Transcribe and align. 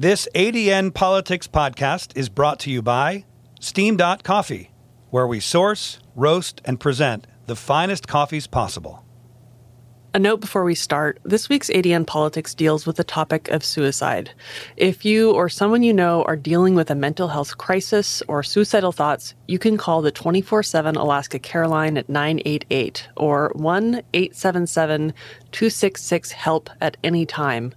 This 0.00 0.28
ADN 0.32 0.94
Politics 0.94 1.48
podcast 1.48 2.16
is 2.16 2.28
brought 2.28 2.60
to 2.60 2.70
you 2.70 2.82
by 2.82 3.24
SteamDot 3.60 4.22
Coffee, 4.22 4.70
where 5.10 5.26
we 5.26 5.40
source, 5.40 5.98
roast, 6.14 6.62
and 6.64 6.78
present 6.78 7.26
the 7.46 7.56
finest 7.56 8.06
coffees 8.06 8.46
possible. 8.46 9.04
A 10.18 10.20
note 10.20 10.40
before 10.40 10.64
we 10.64 10.74
start 10.74 11.20
this 11.22 11.48
week's 11.48 11.70
ADN 11.70 12.04
Politics 12.04 12.52
deals 12.52 12.86
with 12.86 12.96
the 12.96 13.04
topic 13.04 13.48
of 13.50 13.62
suicide. 13.62 14.32
If 14.76 15.04
you 15.04 15.30
or 15.30 15.48
someone 15.48 15.84
you 15.84 15.92
know 15.92 16.24
are 16.24 16.34
dealing 16.34 16.74
with 16.74 16.90
a 16.90 16.96
mental 16.96 17.28
health 17.28 17.56
crisis 17.56 18.20
or 18.26 18.42
suicidal 18.42 18.90
thoughts, 18.90 19.34
you 19.46 19.60
can 19.60 19.76
call 19.76 20.02
the 20.02 20.10
24 20.10 20.64
7 20.64 20.96
Alaska 20.96 21.38
Careline 21.38 21.96
at 21.96 22.08
988 22.08 23.06
or 23.16 23.52
1 23.54 24.02
877 24.12 25.14
266 25.52 26.32
HELP 26.32 26.68
at 26.80 26.96
any 27.04 27.24
time. 27.24 27.72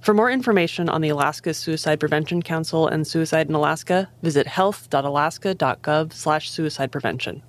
For 0.00 0.14
more 0.14 0.30
information 0.30 0.88
on 0.88 1.02
the 1.02 1.10
Alaska 1.10 1.52
Suicide 1.52 2.00
Prevention 2.00 2.40
Council 2.40 2.88
and 2.88 3.06
suicide 3.06 3.50
in 3.50 3.54
Alaska, 3.54 4.08
visit 4.22 4.46
health.alaska.gov 4.46 6.14
slash 6.14 6.50
suicide 6.50 6.90
prevention. 6.90 7.42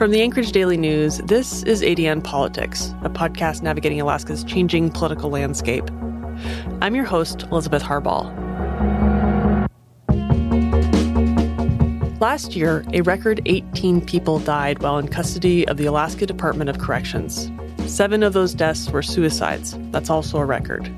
From 0.00 0.12
the 0.12 0.22
Anchorage 0.22 0.52
Daily 0.52 0.78
News, 0.78 1.18
this 1.18 1.62
is 1.64 1.82
ADN 1.82 2.24
Politics, 2.24 2.94
a 3.02 3.10
podcast 3.10 3.60
navigating 3.60 4.00
Alaska's 4.00 4.42
changing 4.44 4.88
political 4.92 5.28
landscape. 5.28 5.84
I'm 6.80 6.94
your 6.94 7.04
host, 7.04 7.42
Elizabeth 7.52 7.82
Harball. 7.82 8.24
Last 12.18 12.56
year, 12.56 12.82
a 12.94 13.02
record 13.02 13.42
18 13.44 14.00
people 14.00 14.38
died 14.38 14.82
while 14.82 14.96
in 14.96 15.06
custody 15.06 15.68
of 15.68 15.76
the 15.76 15.84
Alaska 15.84 16.24
Department 16.24 16.70
of 16.70 16.78
Corrections. 16.78 17.50
Seven 17.86 18.22
of 18.22 18.32
those 18.32 18.54
deaths 18.54 18.88
were 18.88 19.02
suicides. 19.02 19.76
That's 19.90 20.08
also 20.08 20.38
a 20.38 20.46
record. 20.46 20.90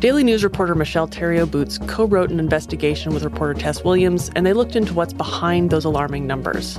Daily 0.00 0.22
News 0.22 0.44
reporter 0.44 0.74
Michelle 0.74 1.08
Theriault 1.08 1.50
Boots 1.50 1.78
co 1.86 2.04
wrote 2.04 2.28
an 2.28 2.38
investigation 2.38 3.14
with 3.14 3.24
reporter 3.24 3.54
Tess 3.54 3.84
Williams, 3.84 4.30
and 4.36 4.44
they 4.44 4.52
looked 4.52 4.76
into 4.76 4.92
what's 4.92 5.14
behind 5.14 5.70
those 5.70 5.86
alarming 5.86 6.26
numbers. 6.26 6.78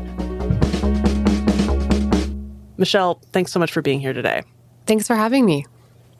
Michelle, 2.77 3.21
thanks 3.31 3.51
so 3.51 3.59
much 3.59 3.71
for 3.71 3.81
being 3.81 3.99
here 3.99 4.13
today. 4.13 4.43
Thanks 4.85 5.07
for 5.07 5.15
having 5.15 5.45
me. 5.45 5.65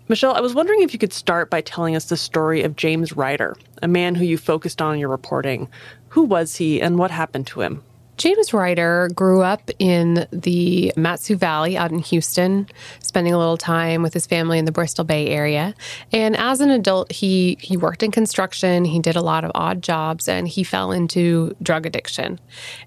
Michelle, 0.08 0.36
I 0.36 0.40
was 0.40 0.54
wondering 0.54 0.82
if 0.82 0.94
you 0.94 1.00
could 1.00 1.14
start 1.14 1.50
by 1.50 1.62
telling 1.62 1.96
us 1.96 2.06
the 2.06 2.18
story 2.18 2.62
of 2.62 2.76
James 2.76 3.14
Ryder, 3.14 3.56
a 3.82 3.88
man 3.88 4.16
who 4.16 4.24
you 4.24 4.38
focused 4.38 4.82
on 4.82 4.94
in 4.94 5.00
your 5.00 5.10
reporting. 5.10 5.68
Who 6.10 6.24
was 6.24 6.56
he 6.56 6.82
and 6.82 6.98
what 6.98 7.12
happened 7.12 7.48
to 7.48 7.62
him? 7.62 7.84
James 8.18 8.54
Ryder 8.54 9.10
grew 9.14 9.42
up 9.42 9.70
in 9.78 10.26
the 10.32 10.94
Mat-Su 10.96 11.36
Valley 11.36 11.78
out 11.78 11.92
in 11.92 12.00
Houston, 12.00 12.68
spending 13.02 13.34
a 13.34 13.38
little 13.38 13.58
time 13.58 14.02
with 14.02 14.14
his 14.14 14.26
family 14.26 14.58
in 14.58 14.66
the 14.66 14.72
Bristol 14.72 15.04
Bay 15.04 15.28
area. 15.28 15.76
And 16.14 16.36
as 16.38 16.62
an 16.62 16.70
adult, 16.70 17.12
he 17.12 17.58
he 17.60 17.76
worked 17.76 18.04
in 18.04 18.12
construction, 18.12 18.86
he 18.86 19.00
did 19.00 19.16
a 19.16 19.22
lot 19.22 19.44
of 19.44 19.52
odd 19.54 19.82
jobs 19.82 20.28
and 20.28 20.48
he 20.48 20.64
fell 20.64 20.92
into 20.92 21.56
drug 21.62 21.86
addiction. 21.86 22.40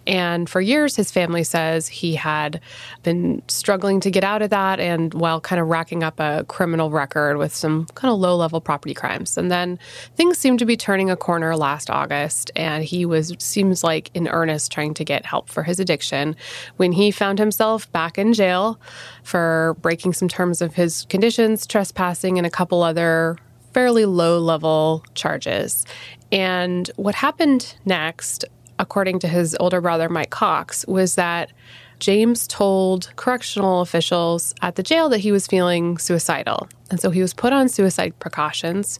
And 0.06 0.48
for 0.48 0.60
years 0.60 0.96
his 0.96 1.10
family 1.10 1.44
says 1.44 1.88
he 1.88 2.14
had 2.14 2.60
been 3.02 3.42
struggling 3.48 4.00
to 4.00 4.10
get 4.10 4.24
out 4.24 4.40
of 4.40 4.50
that 4.50 4.80
and 4.80 5.12
while 5.12 5.40
kind 5.40 5.60
of 5.60 5.68
racking 5.68 6.02
up 6.02 6.18
a 6.20 6.44
criminal 6.48 6.90
record 6.90 7.36
with 7.36 7.54
some 7.54 7.86
kind 7.94 8.12
of 8.12 8.18
low-level 8.18 8.60
property 8.60 8.94
crimes. 8.94 9.36
And 9.36 9.50
then 9.50 9.78
things 10.16 10.38
seemed 10.38 10.58
to 10.60 10.64
be 10.64 10.76
turning 10.76 11.10
a 11.10 11.16
corner 11.16 11.54
last 11.56 11.90
August 11.90 12.50
and 12.56 12.82
he 12.82 13.04
was 13.04 13.34
seems 13.38 13.84
like 13.84 14.10
in 14.14 14.28
earnest 14.28 14.72
trying 14.72 14.94
to 14.94 15.04
get 15.04 15.17
get 15.19 15.27
help 15.27 15.50
for 15.50 15.64
his 15.64 15.80
addiction 15.80 16.36
when 16.77 16.92
he 16.92 17.11
found 17.11 17.38
himself 17.38 17.91
back 17.92 18.19
in 18.19 18.33
jail 18.33 18.80
for 19.25 19.77
breaking 19.80 20.12
some 20.12 20.28
terms 20.28 20.62
of 20.62 20.75
his 20.75 21.06
conditions, 21.08 21.66
trespassing, 21.66 22.38
and 22.38 22.47
a 22.47 22.50
couple 22.50 22.83
other 22.83 23.36
fairly 23.75 24.05
low 24.05 24.38
level 24.38 25.05
charges. 25.14 25.84
And 26.30 26.88
what 26.97 27.14
happened 27.14 27.75
next, 27.84 28.44
according 28.78 29.19
to 29.20 29.28
his 29.28 29.56
older 29.58 29.80
brother, 29.80 30.09
Mike 30.09 30.31
Cox, 30.31 30.87
was 30.87 31.16
that 31.16 31.53
James 31.98 32.47
told 32.47 33.10
correctional 33.16 33.81
officials 33.81 34.54
at 34.62 34.76
the 34.76 34.82
jail 34.82 35.09
that 35.09 35.19
he 35.19 35.32
was 35.32 35.47
feeling 35.47 35.98
suicidal. 35.98 36.69
And 36.91 37.00
so 37.00 37.10
he 37.10 37.20
was 37.20 37.34
put 37.34 37.53
on 37.53 37.69
suicide 37.69 38.19
precautions, 38.19 38.98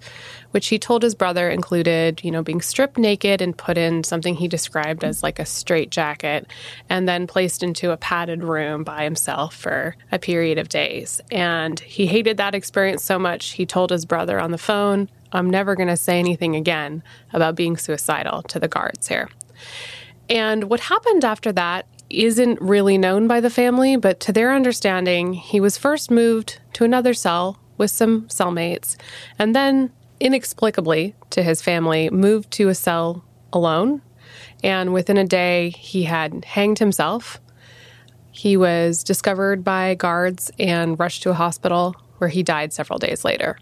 which 0.51 0.67
he 0.67 0.79
told 0.79 1.03
his 1.03 1.15
brother 1.15 1.49
included, 1.49 2.23
you 2.23 2.31
know, 2.31 2.43
being 2.43 2.61
stripped 2.61 2.99
naked 2.99 3.41
and 3.41 3.57
put 3.57 3.79
in 3.79 4.05
something 4.05 4.35
he 4.35 4.49
described 4.49 5.05
as 5.05 5.23
like 5.23 5.39
a 5.39 5.47
straight 5.47 5.91
jacket, 5.91 6.47
and 6.91 7.09
then 7.09 7.27
placed 7.27 7.63
into 7.63 7.91
a 7.91 7.97
padded 7.97 8.43
room 8.45 8.85
by 8.85 9.05
himself 9.05 9.55
for 9.55 9.97
a 10.13 10.19
period 10.19 10.59
of 10.59 10.69
days. 10.69 11.21
And 11.31 11.81
he 11.81 12.07
hated 12.07 12.37
that 12.37 12.55
experience 12.55 13.05
so 13.05 13.19
much, 13.19 13.53
he 13.53 13.65
told 13.65 13.91
his 13.91 14.05
brother 14.05 14.39
on 14.39 14.51
the 14.51 14.59
phone, 14.59 15.09
I'm 15.33 15.49
never 15.49 15.75
going 15.75 15.89
to 15.89 15.97
say 15.97 16.19
anything 16.19 16.57
again 16.57 17.03
about 17.33 17.55
being 17.55 17.77
suicidal 17.77 18.43
to 18.45 18.59
the 18.59 18.69
guards 18.69 19.09
here. 19.09 19.29
And 20.29 20.65
what 20.65 20.81
happened 20.81 21.25
after 21.25 21.53
that 21.53 21.87
isn't 22.11 22.61
really 22.61 22.99
known 22.99 23.29
by 23.29 23.41
the 23.41 23.51
family, 23.51 23.97
but 23.97 24.21
to 24.21 24.33
their 24.33 24.53
understanding, 24.53 25.35
he 25.35 25.61
was 25.61 25.77
first 25.77 26.11
moved 26.11 26.61
to 26.75 26.85
another 26.85 27.15
cell 27.15 27.59
with 27.77 27.91
some 27.91 28.23
cellmates, 28.29 28.97
and 29.39 29.55
then 29.55 29.93
inexplicably 30.21 31.15
to 31.31 31.43
his 31.43 31.63
family, 31.63 32.11
moved 32.11 32.51
to 32.51 32.69
a 32.69 32.75
cell 32.75 33.25
alone. 33.53 34.03
And 34.63 34.93
within 34.93 35.17
a 35.17 35.25
day, 35.25 35.71
he 35.71 36.05
had 36.05 36.45
hanged 36.45 36.79
himself. 36.79 37.41
He 38.33 38.57
was 38.57 39.05
discovered 39.05 39.63
by 39.63 39.95
guards 39.95 40.51
and 40.59 40.99
rushed 40.99 41.23
to 41.23 41.31
a 41.31 41.35
hospital 41.35 41.95
where 42.19 42.31
he 42.31 42.43
died 42.43 42.73
several 42.73 42.99
days 42.99 43.25
later. 43.25 43.59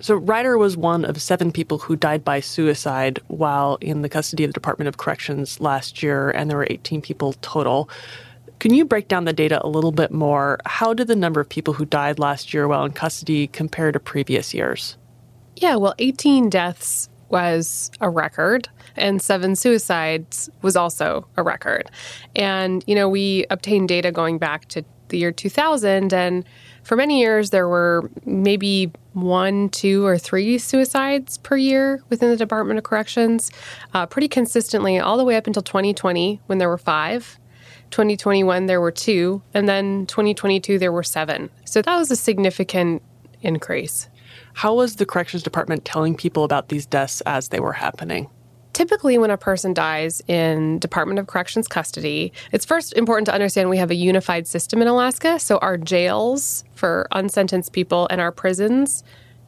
So, 0.00 0.14
Ryder 0.14 0.56
was 0.56 0.78
one 0.78 1.04
of 1.04 1.20
seven 1.20 1.52
people 1.52 1.78
who 1.78 1.94
died 1.94 2.24
by 2.24 2.40
suicide 2.40 3.18
while 3.28 3.76
in 3.82 4.00
the 4.00 4.08
custody 4.08 4.44
of 4.44 4.48
the 4.48 4.54
Department 4.54 4.88
of 4.88 4.96
Corrections 4.96 5.60
last 5.60 6.02
year, 6.02 6.30
and 6.30 6.48
there 6.48 6.56
were 6.56 6.66
18 6.70 7.02
people 7.02 7.34
total. 7.42 7.90
Can 8.60 8.72
you 8.72 8.86
break 8.86 9.08
down 9.08 9.24
the 9.26 9.32
data 9.32 9.60
a 9.64 9.68
little 9.68 9.92
bit 9.92 10.10
more? 10.10 10.58
How 10.64 10.94
did 10.94 11.08
the 11.08 11.16
number 11.16 11.40
of 11.40 11.48
people 11.48 11.74
who 11.74 11.84
died 11.84 12.18
last 12.18 12.54
year 12.54 12.66
while 12.66 12.84
in 12.84 12.92
custody 12.92 13.46
compare 13.46 13.92
to 13.92 14.00
previous 14.00 14.54
years? 14.54 14.96
Yeah, 15.56 15.76
well, 15.76 15.94
18 15.98 16.48
deaths 16.48 17.10
was 17.28 17.90
a 18.00 18.08
record, 18.08 18.68
and 18.96 19.20
seven 19.20 19.54
suicides 19.54 20.48
was 20.62 20.76
also 20.76 21.26
a 21.36 21.42
record. 21.42 21.90
And, 22.34 22.82
you 22.86 22.94
know, 22.94 23.08
we 23.08 23.44
obtained 23.50 23.88
data 23.88 24.10
going 24.10 24.38
back 24.38 24.66
to 24.68 24.84
the 25.08 25.18
year 25.18 25.32
2000, 25.32 26.12
and 26.12 26.44
for 26.90 26.96
many 26.96 27.20
years, 27.20 27.50
there 27.50 27.68
were 27.68 28.10
maybe 28.24 28.90
one, 29.12 29.68
two, 29.68 30.04
or 30.04 30.18
three 30.18 30.58
suicides 30.58 31.38
per 31.38 31.56
year 31.56 32.02
within 32.08 32.30
the 32.30 32.36
Department 32.36 32.78
of 32.78 32.82
Corrections, 32.82 33.52
uh, 33.94 34.06
pretty 34.06 34.26
consistently, 34.26 34.98
all 34.98 35.16
the 35.16 35.24
way 35.24 35.36
up 35.36 35.46
until 35.46 35.62
2020 35.62 36.40
when 36.46 36.58
there 36.58 36.68
were 36.68 36.76
five. 36.76 37.38
2021, 37.92 38.66
there 38.66 38.80
were 38.80 38.90
two. 38.90 39.40
And 39.54 39.68
then 39.68 40.04
2022, 40.06 40.80
there 40.80 40.90
were 40.90 41.04
seven. 41.04 41.48
So 41.64 41.80
that 41.80 41.96
was 41.96 42.10
a 42.10 42.16
significant 42.16 43.02
increase. 43.40 44.08
How 44.54 44.74
was 44.74 44.96
the 44.96 45.06
Corrections 45.06 45.44
Department 45.44 45.84
telling 45.84 46.16
people 46.16 46.42
about 46.42 46.70
these 46.70 46.86
deaths 46.86 47.20
as 47.20 47.50
they 47.50 47.60
were 47.60 47.74
happening? 47.74 48.28
Typically, 48.72 49.18
when 49.18 49.30
a 49.30 49.36
person 49.36 49.74
dies 49.74 50.22
in 50.28 50.78
Department 50.78 51.18
of 51.18 51.26
Corrections 51.26 51.66
custody, 51.66 52.32
it's 52.52 52.64
first 52.64 52.92
important 52.92 53.26
to 53.26 53.34
understand 53.34 53.68
we 53.68 53.78
have 53.78 53.90
a 53.90 53.96
unified 53.96 54.46
system 54.46 54.80
in 54.80 54.88
Alaska. 54.88 55.40
So, 55.40 55.58
our 55.58 55.76
jails 55.76 56.64
for 56.74 57.08
unsentenced 57.12 57.72
people 57.72 58.06
and 58.10 58.20
our 58.20 58.30
prisons, 58.30 59.02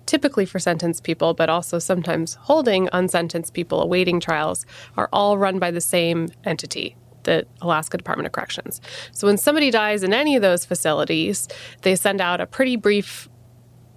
typically 0.06 0.44
for 0.44 0.58
sentenced 0.58 1.04
people, 1.04 1.34
but 1.34 1.48
also 1.48 1.78
sometimes 1.78 2.34
holding 2.34 2.88
unsentenced 2.92 3.54
people 3.54 3.80
awaiting 3.80 4.18
trials, 4.18 4.66
are 4.96 5.08
all 5.12 5.38
run 5.38 5.58
by 5.60 5.70
the 5.70 5.80
same 5.80 6.28
entity, 6.44 6.96
the 7.22 7.46
Alaska 7.60 7.96
Department 7.96 8.26
of 8.26 8.32
Corrections. 8.32 8.80
So 9.12 9.28
when 9.28 9.38
somebody 9.38 9.70
dies 9.70 10.02
in 10.02 10.12
any 10.12 10.34
of 10.34 10.42
those 10.42 10.64
facilities, 10.64 11.48
they 11.82 11.94
send 11.94 12.20
out 12.20 12.40
a 12.40 12.46
pretty 12.46 12.74
brief 12.74 13.28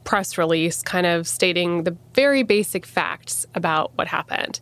press 0.06 0.38
release 0.38 0.82
kind 0.84 1.06
of 1.06 1.28
stating 1.28 1.84
the 1.84 1.98
very 2.14 2.44
basic 2.44 2.86
facts 2.86 3.46
about 3.56 3.92
what 3.96 4.08
happened 4.08 4.60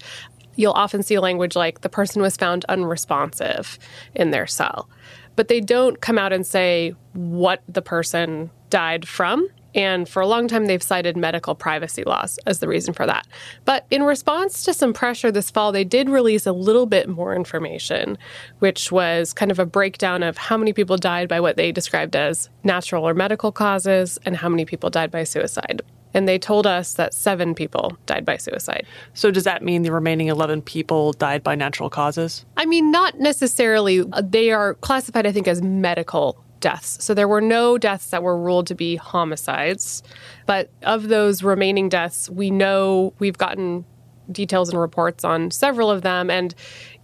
you'll 0.55 0.73
often 0.73 1.03
see 1.03 1.19
language 1.19 1.55
like 1.55 1.81
the 1.81 1.89
person 1.89 2.21
was 2.21 2.37
found 2.37 2.65
unresponsive 2.69 3.77
in 4.15 4.31
their 4.31 4.47
cell. 4.47 4.89
But 5.35 5.47
they 5.47 5.61
don't 5.61 6.01
come 6.01 6.17
out 6.17 6.33
and 6.33 6.45
say 6.45 6.93
what 7.13 7.63
the 7.67 7.81
person 7.81 8.51
died 8.69 9.07
from. 9.07 9.47
And 9.75 10.07
for 10.07 10.21
a 10.21 10.27
long 10.27 10.47
time, 10.47 10.67
they've 10.67 10.83
cited 10.83 11.17
medical 11.17 11.55
privacy 11.55 12.03
laws 12.03 12.37
as 12.45 12.59
the 12.59 12.67
reason 12.67 12.93
for 12.93 13.07
that. 13.07 13.25
But 13.65 13.87
in 13.89 14.03
response 14.03 14.63
to 14.65 14.73
some 14.73 14.93
pressure 14.93 15.31
this 15.31 15.49
fall, 15.49 15.71
they 15.71 15.83
did 15.83 16.09
release 16.09 16.45
a 16.45 16.51
little 16.51 16.85
bit 16.85 17.09
more 17.09 17.35
information, 17.35 18.19
which 18.59 18.91
was 18.91 19.33
kind 19.33 19.49
of 19.49 19.57
a 19.57 19.65
breakdown 19.65 20.21
of 20.21 20.37
how 20.37 20.57
many 20.57 20.73
people 20.73 20.97
died 20.97 21.27
by 21.27 21.39
what 21.39 21.57
they 21.57 21.71
described 21.71 22.15
as 22.15 22.49
natural 22.63 23.07
or 23.07 23.15
medical 23.15 23.51
causes 23.51 24.19
and 24.25 24.37
how 24.37 24.49
many 24.49 24.63
people 24.63 24.91
died 24.91 25.09
by 25.09 25.23
suicide 25.23 25.81
and 26.13 26.27
they 26.27 26.37
told 26.37 26.67
us 26.67 26.93
that 26.93 27.13
seven 27.13 27.55
people 27.55 27.97
died 28.05 28.25
by 28.25 28.37
suicide. 28.37 28.85
So, 29.13 29.31
does 29.31 29.43
that 29.43 29.63
mean 29.63 29.83
the 29.83 29.91
remaining 29.91 30.27
11 30.27 30.61
people 30.63 31.13
died 31.13 31.43
by 31.43 31.55
natural 31.55 31.89
causes? 31.89 32.45
I 32.57 32.65
mean, 32.65 32.91
not 32.91 33.19
necessarily. 33.19 34.01
Uh, 34.01 34.21
they 34.23 34.51
are 34.51 34.75
classified, 34.75 35.25
I 35.25 35.31
think, 35.31 35.47
as 35.47 35.61
medical 35.61 36.43
deaths. 36.63 37.03
So 37.03 37.13
there 37.13 37.27
were 37.27 37.41
no 37.41 37.77
deaths 37.77 38.09
that 38.11 38.23
were 38.23 38.39
ruled 38.39 38.67
to 38.67 38.75
be 38.75 38.95
homicides. 38.95 40.01
But 40.45 40.69
of 40.83 41.09
those 41.09 41.43
remaining 41.43 41.89
deaths, 41.89 42.29
we 42.29 42.51
know 42.51 43.13
we've 43.19 43.37
gotten 43.37 43.83
details 44.31 44.69
and 44.69 44.79
reports 44.79 45.25
on 45.25 45.51
several 45.51 45.91
of 45.91 46.03
them. 46.03 46.29
And, 46.29 46.55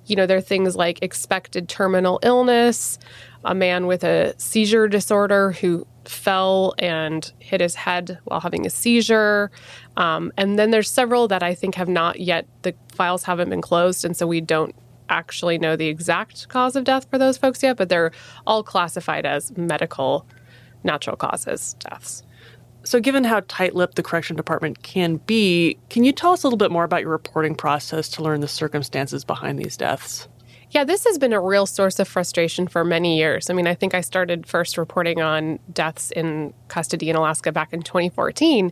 you 0.05 0.15
know, 0.15 0.25
there 0.25 0.37
are 0.37 0.41
things 0.41 0.77
like 0.77 0.99
expected 1.01 1.67
terminal 1.67 2.21
illness, 2.23 2.97
a 3.45 3.55
man 3.55 3.87
with 3.87 4.03
a 4.03 4.33
seizure 4.37 4.87
disorder 4.87 5.51
who 5.53 5.85
fell 6.05 6.73
and 6.79 7.31
hit 7.39 7.61
his 7.61 7.75
head 7.75 8.19
while 8.25 8.39
having 8.39 8.65
a 8.65 8.69
seizure. 8.69 9.51
Um, 9.97 10.31
and 10.37 10.57
then 10.57 10.71
there's 10.71 10.89
several 10.89 11.27
that 11.27 11.43
I 11.43 11.53
think 11.53 11.75
have 11.75 11.89
not 11.89 12.19
yet, 12.19 12.47
the 12.63 12.73
files 12.93 13.23
haven't 13.23 13.49
been 13.49 13.61
closed. 13.61 14.03
And 14.03 14.17
so 14.17 14.27
we 14.27 14.41
don't 14.41 14.75
actually 15.09 15.57
know 15.57 15.75
the 15.75 15.87
exact 15.87 16.47
cause 16.49 16.75
of 16.75 16.83
death 16.83 17.09
for 17.09 17.17
those 17.17 17.37
folks 17.37 17.63
yet, 17.63 17.77
but 17.77 17.89
they're 17.89 18.11
all 18.45 18.63
classified 18.63 19.25
as 19.25 19.55
medical 19.57 20.25
natural 20.83 21.15
causes 21.15 21.75
deaths. 21.79 22.23
So, 22.83 22.99
given 22.99 23.25
how 23.25 23.41
tight 23.47 23.75
lipped 23.75 23.95
the 23.95 24.03
correction 24.03 24.35
department 24.35 24.83
can 24.83 25.17
be, 25.17 25.77
can 25.89 26.03
you 26.03 26.13
tell 26.13 26.31
us 26.31 26.43
a 26.43 26.47
little 26.47 26.57
bit 26.57 26.71
more 26.71 26.85
about 26.85 27.01
your 27.01 27.11
reporting 27.11 27.53
process 27.53 28.07
to 28.09 28.23
learn 28.23 28.39
the 28.39 28.47
circumstances 28.47 29.25
behind 29.25 29.59
these 29.59 29.75
deaths? 29.75 30.27
Yeah, 30.71 30.83
this 30.83 31.03
has 31.05 31.17
been 31.17 31.33
a 31.33 31.41
real 31.41 31.65
source 31.65 31.97
of 31.97 32.07
frustration 32.07 32.67
for 32.67 32.85
many 32.85 33.17
years. 33.17 33.49
I 33.49 33.53
mean, 33.53 33.65
I 33.65 33.73
think 33.73 33.95
I 33.95 34.01
started 34.01 34.45
first 34.45 34.77
reporting 34.77 35.19
on 35.19 35.57
deaths 35.73 36.11
in 36.11 36.53
custody 36.67 37.09
in 37.09 37.15
Alaska 37.15 37.51
back 37.51 37.73
in 37.73 37.81
2014. 37.81 38.71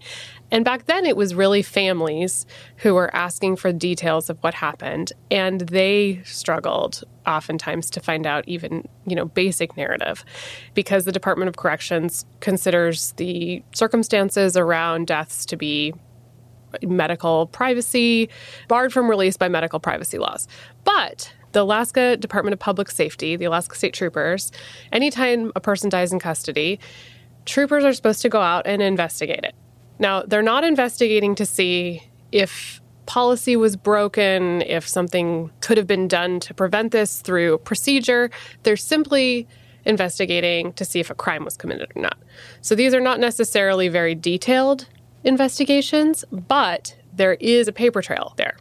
And 0.52 0.64
back 0.64 0.86
then, 0.86 1.08
it 1.08 1.18
was 1.18 1.34
really 1.34 1.64
families 1.64 2.46
who 2.78 2.94
were 2.94 3.14
asking 3.16 3.56
for 3.56 3.74
details 3.74 4.30
of 4.30 4.38
what 4.44 4.54
happened. 4.54 5.12
And 5.32 5.62
they 5.62 6.22
struggled 6.24 7.04
oftentimes 7.26 7.90
to 7.90 8.00
find 8.00 8.28
out 8.28 8.48
even, 8.48 8.88
you 9.08 9.16
know, 9.16 9.26
basic 9.26 9.76
narrative 9.76 10.24
because 10.76 11.06
the 11.06 11.12
Department 11.12 11.50
of 11.50 11.58
Corrections 11.58 12.28
considers 12.42 13.14
the 13.14 13.64
circumstances 13.74 14.56
around 14.56 15.08
deaths 15.08 15.48
to 15.48 15.58
be 15.58 15.96
medical 16.84 17.48
privacy, 17.48 18.30
barred 18.68 18.94
from 18.94 19.10
release 19.10 19.36
by 19.36 19.48
medical 19.48 19.80
privacy 19.80 20.20
laws. 20.20 20.48
But 20.84 21.34
the 21.58 21.64
Alaska 21.64 22.16
Department 22.16 22.54
of 22.54 22.60
Public 22.60 22.92
Safety, 22.92 23.36
the 23.36 23.46
Alaska 23.46 23.76
State 23.76 23.96
Troopers, 23.96 24.52
anytime 24.92 25.52
a 25.56 25.60
person 25.60 25.90
dies 25.90 26.14
in 26.14 26.20
custody, 26.20 26.80
troopers 27.46 27.84
are 27.84 27.94
supposed 27.94 28.22
to 28.22 28.30
go 28.30 28.40
out 28.40 28.68
and 28.68 28.80
investigate 28.80 29.44
it. 29.44 29.56
Now, 29.98 30.22
they're 30.22 30.44
not 30.44 30.64
investigating 30.64 31.34
to 31.34 31.48
see 31.48 32.04
if 32.32 32.80
policy 33.08 33.56
was 33.56 33.76
broken, 33.76 34.62
if 34.68 34.88
something 34.88 35.50
could 35.62 35.78
have 35.78 35.88
been 35.88 36.08
done 36.08 36.40
to 36.42 36.54
prevent 36.54 36.92
this 36.92 37.22
through 37.22 37.58
procedure. 37.60 38.30
They're 38.62 38.78
simply 38.78 39.48
investigating 39.84 40.74
to 40.74 40.86
see 40.86 41.00
if 41.00 41.10
a 41.10 41.16
crime 41.16 41.44
was 41.44 41.58
committed 41.58 41.92
or 41.96 42.04
not. 42.04 42.20
So 42.62 42.76
these 42.76 42.94
are 42.94 43.02
not 43.02 43.20
necessarily 43.20 43.88
very 43.88 44.14
detailed 44.14 44.88
investigations, 45.24 46.24
but 46.30 46.96
there 47.16 47.34
is 47.34 47.68
a 47.68 47.74
paper 47.74 48.04
trail 48.04 48.36
there, 48.38 48.58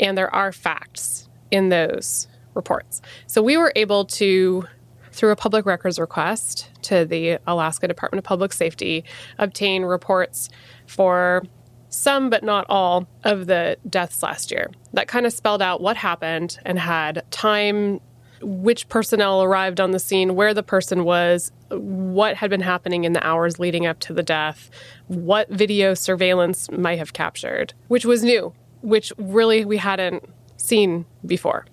and 0.00 0.18
there 0.18 0.34
are 0.34 0.50
facts 0.50 1.28
in 1.52 1.68
those 1.68 2.26
reports. 2.54 3.00
So 3.26 3.42
we 3.42 3.56
were 3.56 3.72
able 3.76 4.04
to, 4.06 4.64
through 5.12 5.30
a 5.30 5.36
public 5.36 5.66
records 5.66 5.98
request 5.98 6.70
to 6.82 7.04
the 7.04 7.38
Alaska 7.46 7.88
Department 7.88 8.18
of 8.18 8.24
Public 8.24 8.52
Safety, 8.52 9.04
obtain 9.38 9.82
reports 9.84 10.48
for 10.86 11.42
some 11.88 12.30
but 12.30 12.44
not 12.44 12.66
all 12.68 13.08
of 13.24 13.46
the 13.46 13.76
deaths 13.88 14.22
last 14.22 14.50
year. 14.50 14.70
That 14.92 15.08
kind 15.08 15.26
of 15.26 15.32
spelled 15.32 15.60
out 15.60 15.80
what 15.80 15.96
happened 15.96 16.58
and 16.64 16.78
had 16.78 17.24
time, 17.30 18.00
which 18.40 18.88
personnel 18.88 19.42
arrived 19.42 19.80
on 19.80 19.90
the 19.90 19.98
scene, 19.98 20.36
where 20.36 20.54
the 20.54 20.62
person 20.62 21.04
was, 21.04 21.50
what 21.70 22.36
had 22.36 22.48
been 22.48 22.60
happening 22.60 23.04
in 23.04 23.12
the 23.12 23.26
hours 23.26 23.58
leading 23.58 23.86
up 23.86 23.98
to 24.00 24.12
the 24.12 24.22
death, 24.22 24.70
what 25.08 25.48
video 25.50 25.94
surveillance 25.94 26.70
might 26.70 26.98
have 26.98 27.12
captured, 27.12 27.74
which 27.88 28.04
was 28.04 28.22
new, 28.22 28.52
which 28.82 29.12
really 29.18 29.64
we 29.64 29.76
hadn't 29.76 30.24
seen 30.56 31.04
before. 31.26 31.66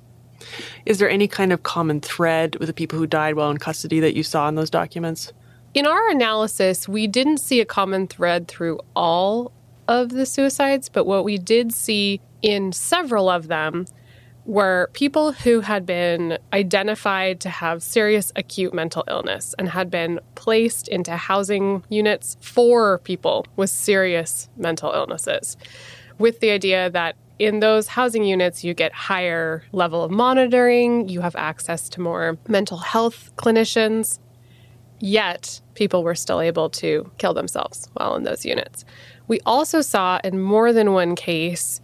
Is 0.85 0.99
there 0.99 1.09
any 1.09 1.27
kind 1.27 1.51
of 1.51 1.63
common 1.63 2.01
thread 2.01 2.55
with 2.57 2.67
the 2.67 2.73
people 2.73 2.97
who 2.97 3.07
died 3.07 3.35
while 3.35 3.51
in 3.51 3.57
custody 3.57 3.99
that 3.99 4.15
you 4.15 4.23
saw 4.23 4.47
in 4.47 4.55
those 4.55 4.69
documents? 4.69 5.33
In 5.73 5.85
our 5.85 6.09
analysis, 6.09 6.87
we 6.87 7.07
didn't 7.07 7.37
see 7.37 7.59
a 7.59 7.65
common 7.65 8.07
thread 8.07 8.47
through 8.47 8.79
all 8.95 9.51
of 9.87 10.09
the 10.09 10.25
suicides, 10.25 10.89
but 10.89 11.05
what 11.05 11.23
we 11.23 11.37
did 11.37 11.73
see 11.73 12.19
in 12.41 12.71
several 12.71 13.29
of 13.29 13.47
them 13.47 13.85
were 14.45 14.89
people 14.93 15.33
who 15.33 15.59
had 15.59 15.85
been 15.85 16.37
identified 16.53 17.41
to 17.41 17.49
have 17.49 17.83
serious 17.83 18.31
acute 18.35 18.73
mental 18.73 19.03
illness 19.09 19.53
and 19.59 19.69
had 19.69 19.91
been 19.91 20.19
placed 20.35 20.87
into 20.87 21.17
housing 21.17 21.83
units 21.89 22.37
for 22.39 22.99
people 22.99 23.45
with 23.57 23.69
serious 23.69 24.47
mental 24.55 24.93
illnesses 24.93 25.57
with 26.17 26.39
the 26.39 26.49
idea 26.49 26.89
that 26.89 27.15
in 27.39 27.59
those 27.59 27.87
housing 27.87 28.23
units, 28.23 28.63
you 28.63 28.73
get 28.73 28.93
higher 28.93 29.63
level 29.71 30.03
of 30.03 30.11
monitoring, 30.11 31.07
you 31.09 31.21
have 31.21 31.35
access 31.35 31.89
to 31.89 32.01
more 32.01 32.37
mental 32.47 32.77
health 32.77 33.31
clinicians. 33.37 34.19
Yet, 34.99 35.61
people 35.75 36.03
were 36.03 36.15
still 36.15 36.41
able 36.41 36.69
to 36.71 37.11
kill 37.19 37.33
themselves 37.33 37.87
while 37.93 38.15
in 38.15 38.23
those 38.23 38.45
units. 38.45 38.83
We 39.27 39.39
also 39.45 39.81
saw 39.81 40.19
in 40.23 40.41
more 40.41 40.73
than 40.73 40.93
one 40.93 41.15
case 41.15 41.81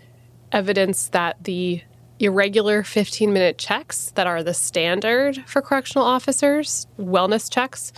evidence 0.52 1.10
that 1.10 1.44
the 1.44 1.84
irregular 2.20 2.84
15 2.84 3.34
minute 3.34 3.58
checks 3.58 4.12
that 4.16 4.26
are 4.26 4.42
the 4.42 4.54
standard 4.54 5.44
for 5.46 5.62
correctional 5.62 6.06
officers, 6.06 6.88
wellness 6.98 7.52
checks, 7.52 7.94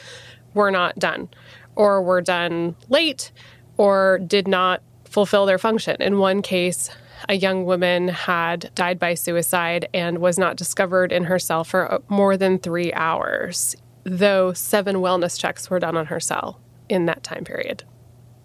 were 0.53 0.71
not 0.71 0.97
done, 0.97 1.29
or 1.75 2.01
were 2.01 2.21
done 2.21 2.75
late, 2.89 3.31
or 3.77 4.19
did 4.25 4.47
not 4.47 4.81
fulfill 5.03 5.45
their 5.45 5.57
function. 5.57 6.01
In 6.01 6.17
one 6.17 6.41
case, 6.41 6.89
a 7.29 7.35
young 7.35 7.65
woman 7.65 8.07
had 8.07 8.71
died 8.75 8.99
by 8.99 9.13
suicide 9.13 9.87
and 9.93 10.19
was 10.19 10.37
not 10.37 10.55
discovered 10.55 11.11
in 11.11 11.25
her 11.25 11.39
cell 11.39 11.63
for 11.63 12.01
more 12.09 12.37
than 12.37 12.57
three 12.59 12.93
hours, 12.93 13.75
though 14.03 14.53
seven 14.53 14.97
wellness 14.97 15.39
checks 15.39 15.69
were 15.69 15.79
done 15.79 15.97
on 15.97 16.07
her 16.07 16.19
cell 16.19 16.59
in 16.89 17.05
that 17.05 17.23
time 17.23 17.43
period. 17.43 17.83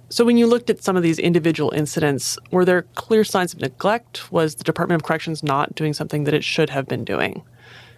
So, 0.08 0.24
when 0.24 0.36
you 0.36 0.48
looked 0.48 0.70
at 0.70 0.82
some 0.82 0.96
of 0.96 1.04
these 1.04 1.20
individual 1.20 1.70
incidents, 1.70 2.36
were 2.50 2.64
there 2.64 2.82
clear 2.96 3.22
signs 3.22 3.54
of 3.54 3.60
neglect? 3.60 4.32
Was 4.32 4.56
the 4.56 4.64
Department 4.64 5.00
of 5.00 5.06
Corrections 5.06 5.44
not 5.44 5.76
doing 5.76 5.92
something 5.92 6.24
that 6.24 6.34
it 6.34 6.42
should 6.42 6.68
have 6.70 6.88
been 6.88 7.04
doing? 7.04 7.42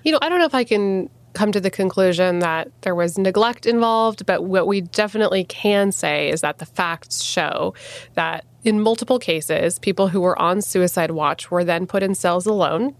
You 0.04 0.12
know, 0.12 0.18
I 0.20 0.28
don't 0.28 0.38
know 0.38 0.44
if 0.44 0.54
I 0.54 0.64
can 0.64 1.08
come 1.34 1.52
to 1.52 1.60
the 1.60 1.70
conclusion 1.70 2.40
that 2.40 2.70
there 2.82 2.94
was 2.94 3.18
neglect 3.18 3.66
involved, 3.66 4.26
but 4.26 4.44
what 4.44 4.66
we 4.66 4.80
definitely 4.80 5.44
can 5.44 5.92
say 5.92 6.30
is 6.30 6.40
that 6.40 6.58
the 6.58 6.66
facts 6.66 7.22
show 7.22 7.74
that 8.14 8.44
in 8.64 8.80
multiple 8.80 9.18
cases, 9.18 9.78
people 9.78 10.08
who 10.08 10.20
were 10.20 10.38
on 10.38 10.62
suicide 10.62 11.10
watch 11.10 11.50
were 11.50 11.64
then 11.64 11.86
put 11.86 12.02
in 12.02 12.14
cells 12.14 12.46
alone, 12.46 12.94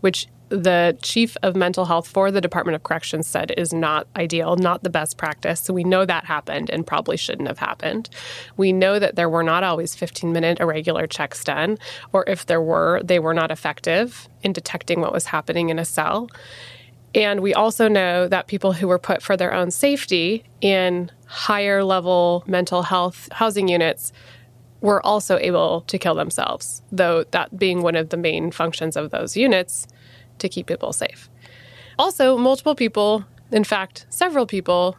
which 0.00 0.28
the 0.50 0.98
chief 1.00 1.36
of 1.42 1.54
mental 1.54 1.84
health 1.84 2.08
for 2.08 2.30
the 2.30 2.40
Department 2.40 2.74
of 2.74 2.82
Corrections 2.82 3.26
said 3.26 3.52
is 3.56 3.72
not 3.72 4.08
ideal, 4.16 4.56
not 4.56 4.82
the 4.82 4.90
best 4.90 5.16
practice. 5.16 5.60
So 5.60 5.72
we 5.72 5.84
know 5.84 6.04
that 6.04 6.24
happened 6.24 6.70
and 6.70 6.86
probably 6.86 7.16
shouldn't 7.16 7.48
have 7.48 7.58
happened. 7.58 8.10
We 8.56 8.72
know 8.72 8.98
that 8.98 9.14
there 9.14 9.28
were 9.28 9.44
not 9.44 9.62
always 9.62 9.94
15 9.94 10.32
minute 10.32 10.58
irregular 10.60 11.06
checks 11.06 11.44
done, 11.44 11.78
or 12.12 12.24
if 12.26 12.46
there 12.46 12.60
were, 12.60 13.00
they 13.04 13.20
were 13.20 13.34
not 13.34 13.52
effective 13.52 14.28
in 14.42 14.52
detecting 14.52 15.00
what 15.00 15.12
was 15.12 15.26
happening 15.26 15.70
in 15.70 15.78
a 15.78 15.84
cell. 15.84 16.28
And 17.14 17.40
we 17.40 17.54
also 17.54 17.88
know 17.88 18.28
that 18.28 18.46
people 18.46 18.72
who 18.72 18.86
were 18.86 18.98
put 18.98 19.22
for 19.22 19.36
their 19.36 19.52
own 19.52 19.70
safety 19.70 20.44
in 20.60 21.10
higher 21.26 21.82
level 21.82 22.44
mental 22.46 22.82
health 22.82 23.28
housing 23.32 23.68
units 23.68 24.12
were 24.80 25.04
also 25.04 25.36
able 25.38 25.82
to 25.82 25.98
kill 25.98 26.14
themselves, 26.14 26.82
though 26.90 27.24
that 27.32 27.58
being 27.58 27.82
one 27.82 27.96
of 27.96 28.08
the 28.10 28.16
main 28.16 28.50
functions 28.50 28.96
of 28.96 29.10
those 29.10 29.36
units 29.36 29.86
to 30.38 30.48
keep 30.48 30.66
people 30.66 30.92
safe. 30.92 31.28
Also, 31.98 32.38
multiple 32.38 32.74
people, 32.74 33.24
in 33.52 33.64
fact, 33.64 34.06
several 34.08 34.46
people, 34.46 34.96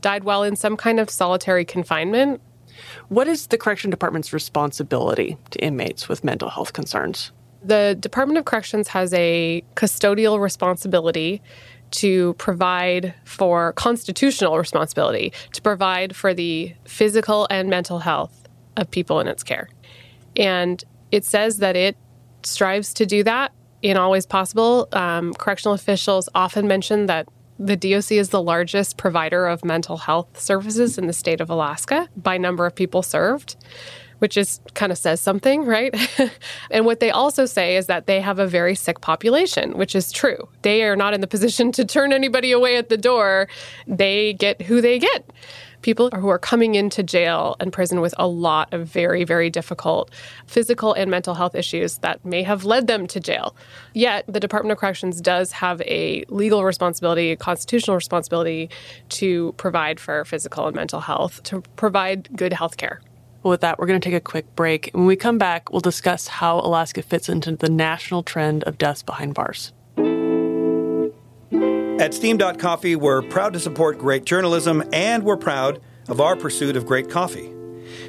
died 0.00 0.24
while 0.24 0.42
in 0.42 0.56
some 0.56 0.76
kind 0.76 0.98
of 0.98 1.08
solitary 1.08 1.64
confinement. 1.64 2.40
What 3.08 3.28
is 3.28 3.46
the 3.46 3.58
Correction 3.58 3.90
Department's 3.90 4.32
responsibility 4.32 5.36
to 5.50 5.64
inmates 5.64 6.08
with 6.08 6.24
mental 6.24 6.50
health 6.50 6.72
concerns? 6.72 7.30
The 7.64 7.96
Department 7.98 8.38
of 8.38 8.44
Corrections 8.44 8.88
has 8.88 9.12
a 9.14 9.62
custodial 9.76 10.40
responsibility 10.40 11.42
to 11.92 12.34
provide 12.34 13.14
for 13.24 13.72
constitutional 13.74 14.58
responsibility 14.58 15.32
to 15.52 15.62
provide 15.62 16.16
for 16.16 16.34
the 16.34 16.74
physical 16.84 17.46
and 17.50 17.68
mental 17.68 18.00
health 18.00 18.48
of 18.76 18.90
people 18.90 19.20
in 19.20 19.28
its 19.28 19.42
care. 19.42 19.68
And 20.36 20.82
it 21.10 21.24
says 21.24 21.58
that 21.58 21.76
it 21.76 21.96
strives 22.42 22.94
to 22.94 23.06
do 23.06 23.22
that 23.24 23.52
in 23.82 23.96
all 23.96 24.10
ways 24.10 24.26
possible. 24.26 24.88
Um, 24.92 25.34
correctional 25.34 25.74
officials 25.74 26.28
often 26.34 26.66
mention 26.66 27.06
that 27.06 27.28
the 27.58 27.76
DOC 27.76 28.12
is 28.12 28.30
the 28.30 28.42
largest 28.42 28.96
provider 28.96 29.46
of 29.46 29.64
mental 29.64 29.98
health 29.98 30.40
services 30.40 30.98
in 30.98 31.06
the 31.06 31.12
state 31.12 31.40
of 31.40 31.50
Alaska 31.50 32.08
by 32.16 32.38
number 32.38 32.66
of 32.66 32.74
people 32.74 33.02
served. 33.02 33.56
Which 34.22 34.36
is 34.36 34.60
kind 34.74 34.92
of 34.92 34.98
says 34.98 35.20
something, 35.20 35.64
right? 35.64 35.92
and 36.70 36.86
what 36.86 37.00
they 37.00 37.10
also 37.10 37.44
say 37.44 37.76
is 37.76 37.86
that 37.86 38.06
they 38.06 38.20
have 38.20 38.38
a 38.38 38.46
very 38.46 38.76
sick 38.76 39.00
population, 39.00 39.76
which 39.76 39.96
is 39.96 40.12
true. 40.12 40.48
They 40.62 40.84
are 40.84 40.94
not 40.94 41.12
in 41.12 41.20
the 41.20 41.26
position 41.26 41.72
to 41.72 41.84
turn 41.84 42.12
anybody 42.12 42.52
away 42.52 42.76
at 42.76 42.88
the 42.88 42.96
door. 42.96 43.48
They 43.88 44.34
get 44.34 44.62
who 44.62 44.80
they 44.80 45.00
get 45.00 45.28
people 45.82 46.08
who 46.10 46.28
are 46.28 46.38
coming 46.38 46.76
into 46.76 47.02
jail 47.02 47.56
and 47.58 47.72
prison 47.72 48.00
with 48.00 48.14
a 48.16 48.28
lot 48.28 48.72
of 48.72 48.86
very, 48.86 49.24
very 49.24 49.50
difficult 49.50 50.12
physical 50.46 50.92
and 50.94 51.10
mental 51.10 51.34
health 51.34 51.56
issues 51.56 51.98
that 51.98 52.24
may 52.24 52.44
have 52.44 52.64
led 52.64 52.86
them 52.86 53.08
to 53.08 53.18
jail. 53.18 53.56
Yet, 53.92 54.24
the 54.28 54.38
Department 54.38 54.70
of 54.70 54.78
Corrections 54.78 55.20
does 55.20 55.50
have 55.50 55.82
a 55.82 56.24
legal 56.28 56.62
responsibility, 56.62 57.32
a 57.32 57.36
constitutional 57.36 57.96
responsibility 57.96 58.70
to 59.08 59.52
provide 59.56 59.98
for 59.98 60.24
physical 60.24 60.68
and 60.68 60.76
mental 60.76 61.00
health, 61.00 61.42
to 61.42 61.62
provide 61.74 62.28
good 62.36 62.52
health 62.52 62.76
care. 62.76 63.00
Well, 63.42 63.50
with 63.50 63.62
that, 63.62 63.78
we're 63.78 63.86
going 63.86 64.00
to 64.00 64.08
take 64.08 64.16
a 64.16 64.20
quick 64.20 64.54
break. 64.54 64.90
When 64.92 65.06
we 65.06 65.16
come 65.16 65.36
back, 65.36 65.72
we'll 65.72 65.80
discuss 65.80 66.28
how 66.28 66.60
Alaska 66.60 67.02
fits 67.02 67.28
into 67.28 67.56
the 67.56 67.68
national 67.68 68.22
trend 68.22 68.62
of 68.64 68.78
deaths 68.78 69.02
behind 69.02 69.34
bars. 69.34 69.72
At 72.02 72.12
SteamDot 72.12 72.58
Coffee, 72.58 72.96
we're 72.96 73.22
proud 73.22 73.52
to 73.52 73.60
support 73.60 73.98
great 73.98 74.24
journalism 74.24 74.82
and 74.92 75.22
we're 75.22 75.36
proud 75.36 75.80
of 76.08 76.20
our 76.20 76.36
pursuit 76.36 76.76
of 76.76 76.86
great 76.86 77.10
coffee. 77.10 77.52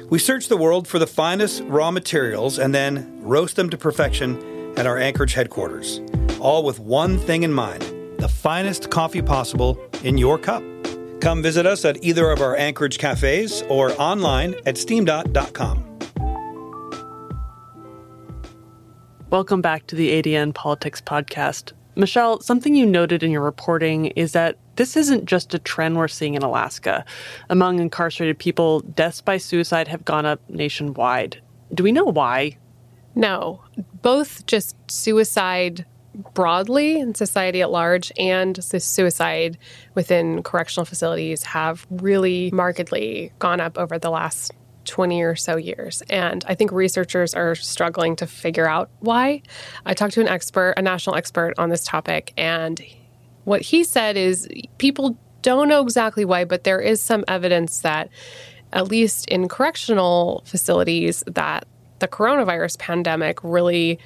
We 0.08 0.18
search 0.18 0.48
the 0.48 0.56
world 0.56 0.88
for 0.88 0.98
the 0.98 1.06
finest 1.06 1.62
raw 1.64 1.90
materials 1.90 2.58
and 2.58 2.74
then 2.74 3.20
roast 3.22 3.56
them 3.56 3.70
to 3.70 3.78
perfection 3.78 4.76
at 4.76 4.86
our 4.86 4.98
Anchorage 4.98 5.34
headquarters, 5.34 6.00
all 6.40 6.64
with 6.64 6.80
one 6.80 7.18
thing 7.18 7.42
in 7.42 7.52
mind 7.52 7.82
the 8.18 8.28
finest 8.28 8.90
coffee 8.90 9.20
possible 9.20 9.78
in 10.02 10.16
your 10.16 10.38
cup. 10.38 10.62
Come 11.20 11.42
visit 11.42 11.66
us 11.66 11.84
at 11.84 12.02
either 12.04 12.30
of 12.30 12.40
our 12.40 12.56
Anchorage 12.56 12.98
cafes 12.98 13.62
or 13.68 13.92
online 14.00 14.54
at 14.66 14.76
steam.com. 14.76 15.90
Welcome 19.30 19.60
back 19.62 19.86
to 19.88 19.96
the 19.96 20.22
ADN 20.22 20.54
Politics 20.54 21.00
Podcast. 21.00 21.72
Michelle, 21.96 22.40
something 22.40 22.74
you 22.74 22.86
noted 22.86 23.22
in 23.22 23.30
your 23.30 23.40
reporting 23.40 24.06
is 24.06 24.32
that 24.32 24.58
this 24.76 24.96
isn't 24.96 25.26
just 25.26 25.54
a 25.54 25.58
trend 25.58 25.96
we're 25.96 26.08
seeing 26.08 26.34
in 26.34 26.42
Alaska. 26.42 27.04
Among 27.50 27.78
incarcerated 27.78 28.38
people, 28.38 28.80
deaths 28.80 29.20
by 29.20 29.36
suicide 29.36 29.88
have 29.88 30.04
gone 30.04 30.26
up 30.26 30.40
nationwide. 30.48 31.40
Do 31.72 31.82
we 31.82 31.92
know 31.92 32.04
why? 32.04 32.58
No, 33.14 33.62
both 34.02 34.44
just 34.46 34.76
suicide 34.90 35.84
broadly 36.34 36.98
in 36.98 37.14
society 37.14 37.62
at 37.62 37.70
large 37.70 38.12
and 38.18 38.62
suicide 38.62 39.58
within 39.94 40.42
correctional 40.42 40.84
facilities 40.84 41.42
have 41.42 41.86
really 41.90 42.50
markedly 42.52 43.32
gone 43.38 43.60
up 43.60 43.78
over 43.78 43.98
the 43.98 44.10
last 44.10 44.52
20 44.84 45.22
or 45.22 45.34
so 45.34 45.56
years. 45.56 46.02
And 46.10 46.44
I 46.46 46.54
think 46.54 46.70
researchers 46.72 47.34
are 47.34 47.54
struggling 47.54 48.16
to 48.16 48.26
figure 48.26 48.68
out 48.68 48.90
why. 49.00 49.42
I 49.86 49.94
talked 49.94 50.14
to 50.14 50.20
an 50.20 50.28
expert, 50.28 50.74
a 50.76 50.82
national 50.82 51.16
expert 51.16 51.54
on 51.58 51.70
this 51.70 51.84
topic, 51.84 52.32
and 52.36 52.80
what 53.44 53.60
he 53.60 53.84
said 53.84 54.16
is 54.16 54.48
people 54.78 55.18
don't 55.42 55.68
know 55.68 55.82
exactly 55.82 56.24
why, 56.24 56.44
but 56.44 56.64
there 56.64 56.80
is 56.80 57.00
some 57.00 57.24
evidence 57.28 57.80
that 57.80 58.08
at 58.72 58.88
least 58.88 59.28
in 59.28 59.48
correctional 59.48 60.42
facilities 60.46 61.22
that 61.26 61.66
the 61.98 62.08
coronavirus 62.08 62.78
pandemic 62.78 63.38
really 63.42 63.98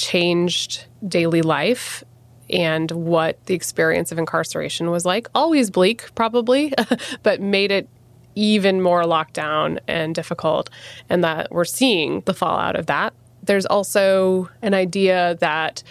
changed 0.00 0.86
daily 1.06 1.42
life 1.42 2.02
and 2.48 2.90
what 2.90 3.44
the 3.46 3.54
experience 3.54 4.10
of 4.10 4.18
incarceration 4.18 4.90
was 4.90 5.04
like. 5.04 5.28
Always 5.34 5.70
bleak, 5.70 6.12
probably, 6.14 6.72
but 7.22 7.40
made 7.40 7.70
it 7.70 7.88
even 8.34 8.80
more 8.80 9.02
lockdown 9.04 9.78
and 9.86 10.14
difficult, 10.14 10.70
and 11.08 11.22
that 11.22 11.52
we're 11.52 11.64
seeing 11.64 12.22
the 12.22 12.34
fallout 12.34 12.76
of 12.76 12.86
that. 12.86 13.12
There's 13.42 13.66
also 13.66 14.48
an 14.62 14.74
idea 14.74 15.36
that 15.40 15.82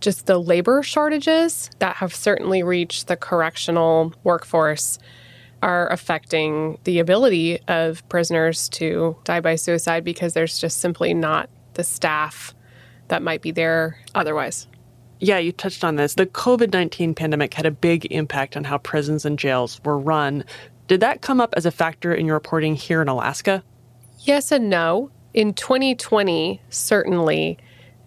just 0.00 0.26
the 0.26 0.38
labor 0.38 0.82
shortages 0.82 1.70
that 1.78 1.96
have 1.96 2.14
certainly 2.14 2.62
reached 2.62 3.06
the 3.06 3.16
correctional 3.16 4.12
workforce 4.24 4.98
are 5.62 5.88
affecting 5.90 6.78
the 6.84 6.98
ability 6.98 7.60
of 7.68 8.06
prisoners 8.08 8.68
to 8.68 9.16
die 9.24 9.40
by 9.40 9.54
suicide 9.54 10.04
because 10.04 10.34
there's 10.34 10.58
just 10.58 10.78
simply 10.78 11.14
not 11.14 11.48
the 11.74 11.84
staff 11.84 12.54
that 13.14 13.22
might 13.22 13.42
be 13.42 13.52
there 13.52 13.96
otherwise. 14.16 14.66
Yeah, 15.20 15.38
you 15.38 15.52
touched 15.52 15.84
on 15.84 15.94
this. 15.94 16.14
The 16.14 16.26
COVID 16.26 16.72
19 16.72 17.14
pandemic 17.14 17.54
had 17.54 17.64
a 17.64 17.70
big 17.70 18.06
impact 18.10 18.56
on 18.56 18.64
how 18.64 18.78
prisons 18.78 19.24
and 19.24 19.38
jails 19.38 19.80
were 19.84 19.96
run. 19.96 20.44
Did 20.88 20.98
that 20.98 21.22
come 21.22 21.40
up 21.40 21.54
as 21.56 21.64
a 21.64 21.70
factor 21.70 22.12
in 22.12 22.26
your 22.26 22.34
reporting 22.34 22.74
here 22.74 23.00
in 23.00 23.06
Alaska? 23.06 23.62
Yes 24.22 24.50
and 24.50 24.68
no. 24.68 25.12
In 25.32 25.54
2020, 25.54 26.60
certainly, 26.70 27.56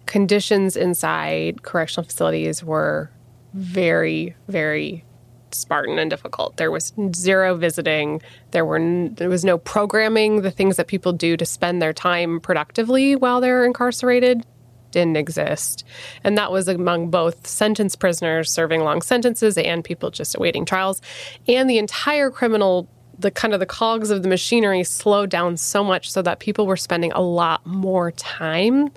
conditions 0.04 0.76
inside 0.76 1.62
correctional 1.62 2.04
facilities 2.04 2.62
were 2.62 3.10
very, 3.54 4.36
very 4.48 5.06
spartan 5.52 5.98
and 5.98 6.10
difficult. 6.10 6.58
There 6.58 6.70
was 6.70 6.92
zero 7.16 7.56
visiting. 7.56 8.20
There 8.50 8.66
were 8.66 8.76
n- 8.76 9.14
there 9.14 9.30
was 9.30 9.42
no 9.42 9.56
programming. 9.56 10.42
The 10.42 10.50
things 10.50 10.76
that 10.76 10.86
people 10.86 11.14
do 11.14 11.38
to 11.38 11.46
spend 11.46 11.80
their 11.80 11.94
time 11.94 12.40
productively 12.40 13.16
while 13.16 13.40
they're 13.40 13.64
incarcerated 13.64 14.44
didn't 14.90 15.16
exist. 15.16 15.84
And 16.24 16.36
that 16.38 16.52
was 16.52 16.68
among 16.68 17.10
both 17.10 17.46
sentenced 17.46 17.98
prisoners 17.98 18.50
serving 18.50 18.82
long 18.82 19.02
sentences 19.02 19.58
and 19.58 19.84
people 19.84 20.10
just 20.10 20.36
awaiting 20.36 20.64
trials. 20.64 21.00
And 21.46 21.68
the 21.68 21.78
entire 21.78 22.30
criminal, 22.30 22.88
the 23.18 23.30
kind 23.30 23.54
of 23.54 23.60
the 23.60 23.66
cogs 23.66 24.10
of 24.10 24.22
the 24.22 24.28
machinery 24.28 24.84
slowed 24.84 25.30
down 25.30 25.56
so 25.56 25.82
much 25.84 26.10
so 26.10 26.22
that 26.22 26.38
people 26.38 26.66
were 26.66 26.76
spending 26.76 27.12
a 27.12 27.20
lot 27.20 27.64
more 27.66 28.12
time 28.12 28.90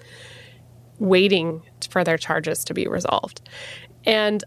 waiting 1.00 1.62
for 1.90 2.04
their 2.04 2.18
charges 2.18 2.64
to 2.66 2.74
be 2.74 2.88
resolved. 2.88 3.42
And 4.06 4.44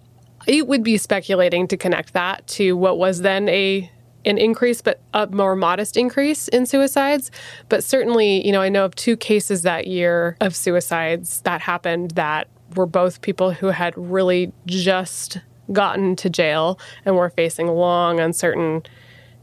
it 0.46 0.66
would 0.68 0.82
be 0.82 0.96
speculating 0.98 1.68
to 1.68 1.76
connect 1.76 2.12
that 2.12 2.46
to 2.46 2.76
what 2.76 2.98
was 2.98 3.22
then 3.22 3.48
a 3.48 3.90
an 4.25 4.38
increase, 4.38 4.81
but 4.83 5.00
a 5.12 5.26
more 5.26 5.57
modest 5.57 5.97
increase 5.97 6.49
in 6.49 6.66
suicides. 6.66 7.31
But 7.69 7.85
certainly, 7.85 8.45
you 8.47 8.52
know, 8.52 8.62
I 8.62 8.69
know 8.69 8.85
of 8.85 8.95
two 8.95 9.16
cases 9.16 9.62
that 9.62 9.87
year 9.87 10.37
of 10.40 10.57
suicides 10.57 11.40
that 11.43 11.61
happened 11.61 12.12
that 12.12 12.49
were 12.76 12.87
both 12.87 13.21
people 13.21 13.52
who 13.52 13.69
had 13.69 13.95
really 13.97 14.52
just 14.66 15.38
gotten 15.73 16.16
to 16.16 16.28
jail 16.28 16.78
and 17.04 17.16
were 17.16 17.31
facing 17.31 17.69
long, 17.69 18.21
uncertain 18.21 18.83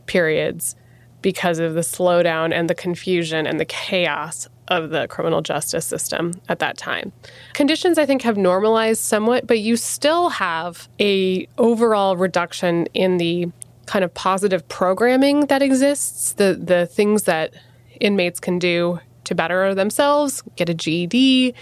periods 0.05 0.75
because 1.21 1.59
of 1.59 1.73
the 1.75 1.81
slowdown 1.81 2.53
and 2.53 2.69
the 2.69 2.75
confusion 2.75 3.45
and 3.45 3.59
the 3.59 3.65
chaos 3.65 4.47
of 4.67 4.89
the 4.89 5.07
criminal 5.07 5.41
justice 5.41 5.85
system 5.85 6.31
at 6.49 6.59
that 6.59 6.77
time. 6.77 7.11
Conditions 7.53 7.97
I 7.97 8.05
think 8.05 8.21
have 8.21 8.37
normalized 8.37 9.01
somewhat, 9.01 9.45
but 9.45 9.59
you 9.59 9.75
still 9.75 10.29
have 10.29 10.87
a 10.99 11.47
overall 11.57 12.15
reduction 12.15 12.87
in 12.93 13.17
the 13.17 13.49
kind 13.85 14.03
of 14.05 14.13
positive 14.13 14.67
programming 14.67 15.47
that 15.47 15.61
exists, 15.61 16.33
the 16.33 16.59
the 16.61 16.85
things 16.85 17.23
that 17.23 17.53
inmates 17.99 18.39
can 18.39 18.59
do 18.59 18.99
to 19.23 19.35
better 19.35 19.73
themselves, 19.75 20.43
get 20.55 20.69
a 20.69 20.73
GED, 20.73 21.53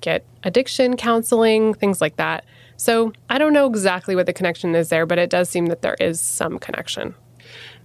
get 0.00 0.24
addiction 0.44 0.96
counseling, 0.96 1.74
things 1.74 2.00
like 2.00 2.16
that. 2.16 2.44
So 2.76 3.12
I 3.28 3.38
don't 3.38 3.52
know 3.52 3.66
exactly 3.66 4.16
what 4.16 4.26
the 4.26 4.32
connection 4.32 4.74
is 4.74 4.88
there, 4.88 5.06
but 5.06 5.18
it 5.18 5.30
does 5.30 5.48
seem 5.48 5.66
that 5.66 5.82
there 5.82 5.96
is 6.00 6.20
some 6.20 6.58
connection. 6.58 7.14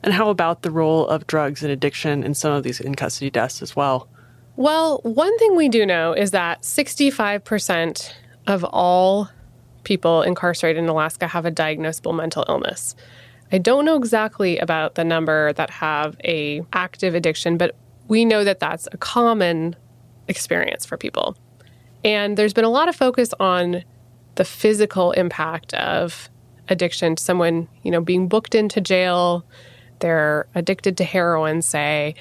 And 0.04 0.14
how 0.14 0.30
about 0.30 0.62
the 0.62 0.72
role 0.72 1.08
of 1.08 1.28
drugs 1.28 1.64
and 1.64 1.72
addiction 1.72 2.24
in 2.24 2.34
some 2.34 2.52
of 2.52 2.64
these 2.64 2.80
in 2.80 2.96
custody 2.96 3.30
deaths 3.30 3.62
as 3.62 3.76
well? 3.76 4.08
Well, 4.56 5.00
one 5.04 5.38
thing 5.38 5.56
we 5.56 5.70
do 5.70 5.86
know 5.86 6.14
is 6.14 6.32
that 6.32 6.62
65% 6.64 8.14
of 8.48 8.64
all 8.64 9.30
people 9.84 10.24
incarcerated 10.24 10.84
in 10.84 10.90
Alaska 10.90 11.28
have 11.28 11.46
a 11.46 11.52
diagnosable 11.52 12.16
mental 12.16 12.44
illness. 12.50 12.96
I 13.51 13.58
don't 13.58 13.86
know 13.86 13.96
exactly 13.96 14.58
about 14.58 14.96
the 14.96 15.04
number 15.04 15.54
that 15.54 15.70
have 15.70 16.18
a 16.24 16.63
active 16.74 17.16
addiction, 17.16 17.58
but 17.58 17.75
we 18.08 18.25
know 18.25 18.44
that 18.44 18.60
that's 18.60 18.88
a 18.92 18.98
common 18.98 19.75
experience 20.27 20.86
for 20.86 20.98
people. 20.98 21.38
And 22.04 22.38
there's 22.38 22.54
been 22.54 22.66
a 22.66 22.70
lot 22.70 22.89
of 22.89 22.96
focus 22.96 23.34
on 23.39 23.84
the 24.36 24.46
physical 24.46 25.12
impact 25.13 25.74
of 25.74 26.30
addiction. 26.70 27.18
Someone, 27.18 27.68
you 27.84 27.92
know, 27.92 28.01
being 28.01 28.27
booked 28.27 28.54
into 28.54 28.82
jail, 28.82 29.46
they're 30.00 30.48
addicted 30.54 30.98
to 30.98 31.04
heroin, 31.04 31.62
say, 31.62 32.16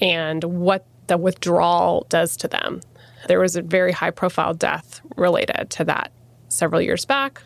and 0.00 0.42
what 0.44 0.86
the 1.06 1.16
withdrawal 1.16 2.06
does 2.08 2.36
to 2.38 2.48
them. 2.48 2.80
There 3.28 3.40
was 3.40 3.56
a 3.56 3.62
very 3.62 3.92
high 3.92 4.10
profile 4.10 4.54
death 4.54 5.00
related 5.16 5.70
to 5.70 5.84
that 5.84 6.12
several 6.48 6.80
years 6.80 7.04
back. 7.04 7.42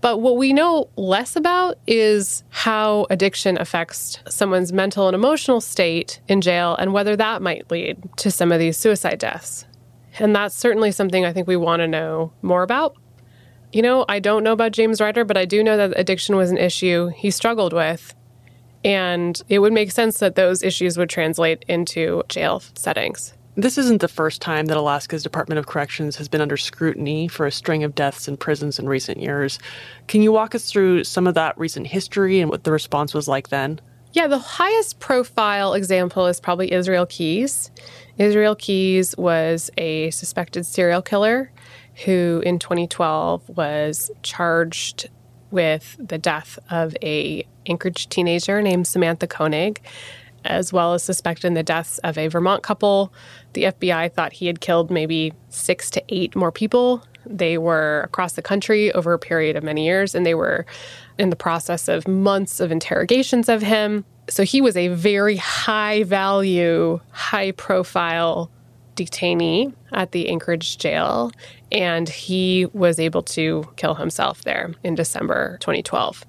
But 0.00 0.18
what 0.18 0.38
we 0.38 0.52
know 0.52 0.88
less 0.96 1.36
about 1.36 1.78
is 1.86 2.42
how 2.48 3.06
addiction 3.10 3.58
affects 3.58 4.18
someone's 4.28 4.72
mental 4.72 5.08
and 5.08 5.14
emotional 5.14 5.60
state 5.60 6.20
in 6.26 6.40
jail 6.40 6.74
and 6.76 6.92
whether 6.92 7.16
that 7.16 7.42
might 7.42 7.70
lead 7.70 8.08
to 8.16 8.30
some 8.30 8.50
of 8.50 8.58
these 8.58 8.78
suicide 8.78 9.18
deaths. 9.18 9.66
And 10.18 10.34
that's 10.34 10.56
certainly 10.56 10.90
something 10.90 11.24
I 11.24 11.32
think 11.32 11.46
we 11.46 11.56
want 11.56 11.80
to 11.80 11.88
know 11.88 12.32
more 12.42 12.62
about. 12.62 12.96
You 13.72 13.82
know, 13.82 14.04
I 14.08 14.18
don't 14.18 14.42
know 14.42 14.52
about 14.52 14.72
James 14.72 15.00
Ryder, 15.00 15.24
but 15.24 15.36
I 15.36 15.44
do 15.44 15.62
know 15.62 15.76
that 15.76 15.98
addiction 15.98 16.34
was 16.34 16.50
an 16.50 16.58
issue 16.58 17.08
he 17.08 17.30
struggled 17.30 17.72
with. 17.72 18.14
And 18.82 19.40
it 19.48 19.58
would 19.58 19.74
make 19.74 19.92
sense 19.92 20.18
that 20.18 20.34
those 20.34 20.62
issues 20.62 20.96
would 20.96 21.10
translate 21.10 21.64
into 21.68 22.22
jail 22.28 22.62
settings. 22.74 23.34
This 23.60 23.76
isn't 23.76 24.00
the 24.00 24.08
first 24.08 24.40
time 24.40 24.66
that 24.66 24.78
Alaska's 24.78 25.22
Department 25.22 25.58
of 25.58 25.66
Corrections 25.66 26.16
has 26.16 26.28
been 26.28 26.40
under 26.40 26.56
scrutiny 26.56 27.28
for 27.28 27.44
a 27.44 27.52
string 27.52 27.84
of 27.84 27.94
deaths 27.94 28.26
in 28.26 28.38
prisons 28.38 28.78
in 28.78 28.88
recent 28.88 29.20
years. 29.20 29.58
Can 30.06 30.22
you 30.22 30.32
walk 30.32 30.54
us 30.54 30.70
through 30.70 31.04
some 31.04 31.26
of 31.26 31.34
that 31.34 31.58
recent 31.58 31.86
history 31.86 32.40
and 32.40 32.48
what 32.48 32.64
the 32.64 32.72
response 32.72 33.12
was 33.12 33.28
like 33.28 33.50
then? 33.50 33.78
Yeah, 34.14 34.28
the 34.28 34.38
highest 34.38 34.98
profile 34.98 35.74
example 35.74 36.26
is 36.26 36.40
probably 36.40 36.72
Israel 36.72 37.04
Keys. 37.04 37.70
Israel 38.16 38.56
Keys 38.56 39.14
was 39.18 39.70
a 39.76 40.10
suspected 40.10 40.64
serial 40.64 41.02
killer 41.02 41.52
who 42.06 42.42
in 42.46 42.58
2012 42.58 43.46
was 43.50 44.10
charged 44.22 45.10
with 45.50 45.96
the 45.98 46.16
death 46.16 46.58
of 46.70 46.96
a 47.02 47.46
Anchorage 47.66 48.08
teenager 48.08 48.62
named 48.62 48.86
Samantha 48.86 49.26
Koenig, 49.26 49.82
as 50.44 50.72
well 50.72 50.94
as 50.94 51.02
suspected 51.02 51.46
in 51.46 51.54
the 51.54 51.62
deaths 51.62 51.98
of 51.98 52.16
a 52.18 52.28
Vermont 52.28 52.62
couple. 52.62 53.12
The 53.52 53.64
FBI 53.64 54.12
thought 54.12 54.32
he 54.32 54.46
had 54.46 54.60
killed 54.60 54.90
maybe 54.90 55.32
six 55.48 55.90
to 55.90 56.02
eight 56.08 56.34
more 56.34 56.52
people. 56.52 57.04
They 57.26 57.58
were 57.58 58.02
across 58.02 58.32
the 58.32 58.42
country 58.42 58.92
over 58.92 59.12
a 59.12 59.18
period 59.18 59.56
of 59.56 59.62
many 59.62 59.84
years, 59.84 60.14
and 60.14 60.24
they 60.24 60.34
were 60.34 60.66
in 61.18 61.30
the 61.30 61.36
process 61.36 61.88
of 61.88 62.08
months 62.08 62.60
of 62.60 62.72
interrogations 62.72 63.48
of 63.48 63.62
him. 63.62 64.04
So 64.28 64.44
he 64.44 64.60
was 64.60 64.76
a 64.76 64.88
very 64.88 65.36
high 65.36 66.04
value, 66.04 67.00
high 67.10 67.52
profile 67.52 68.50
detainee 68.96 69.72
at 69.92 70.12
the 70.12 70.28
Anchorage 70.28 70.78
jail, 70.78 71.32
and 71.72 72.08
he 72.08 72.66
was 72.72 72.98
able 72.98 73.22
to 73.22 73.68
kill 73.76 73.94
himself 73.94 74.42
there 74.42 74.74
in 74.84 74.94
December 74.94 75.56
2012, 75.60 76.24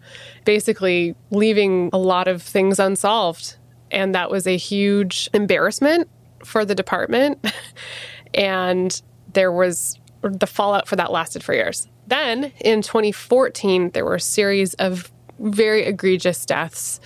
basically 0.46 1.16
leaving 1.32 1.90
a 1.94 1.98
lot 1.98 2.28
of 2.28 2.42
things 2.42 2.80
unsolved. 2.80 3.58
And 3.92 4.16
that 4.16 4.32
was 4.32 4.48
a 4.48 4.58
huge 4.58 5.30
embarrassment 5.34 6.10
for 6.44 6.66
the 6.66 6.76
department. 6.76 7.46
and 8.34 9.02
there 9.34 9.52
was 9.52 10.00
the 10.22 10.48
fallout 10.48 10.88
for 10.88 10.96
that 10.96 11.12
lasted 11.12 11.44
for 11.44 11.54
years. 11.54 11.88
Then 12.08 12.52
in 12.60 12.82
2014, 12.82 13.92
there 13.92 14.06
were 14.06 14.16
a 14.16 14.20
series 14.20 14.74
of 14.76 15.12
very 15.40 15.84
egregious 15.84 16.46
deaths, 16.46 17.00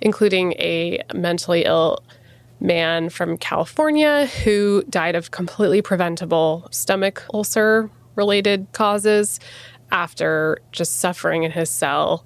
including 0.00 0.52
a 0.52 1.02
mentally 1.14 1.64
ill 1.64 2.02
man 2.60 3.08
from 3.08 3.36
California 3.36 4.26
who 4.44 4.84
died 4.88 5.16
of 5.16 5.32
completely 5.32 5.82
preventable 5.82 6.68
stomach 6.70 7.24
ulcer 7.34 7.90
related 8.14 8.66
causes 8.72 9.40
after 9.90 10.58
just 10.70 10.96
suffering 10.96 11.42
in 11.42 11.50
his 11.50 11.68
cell 11.68 12.24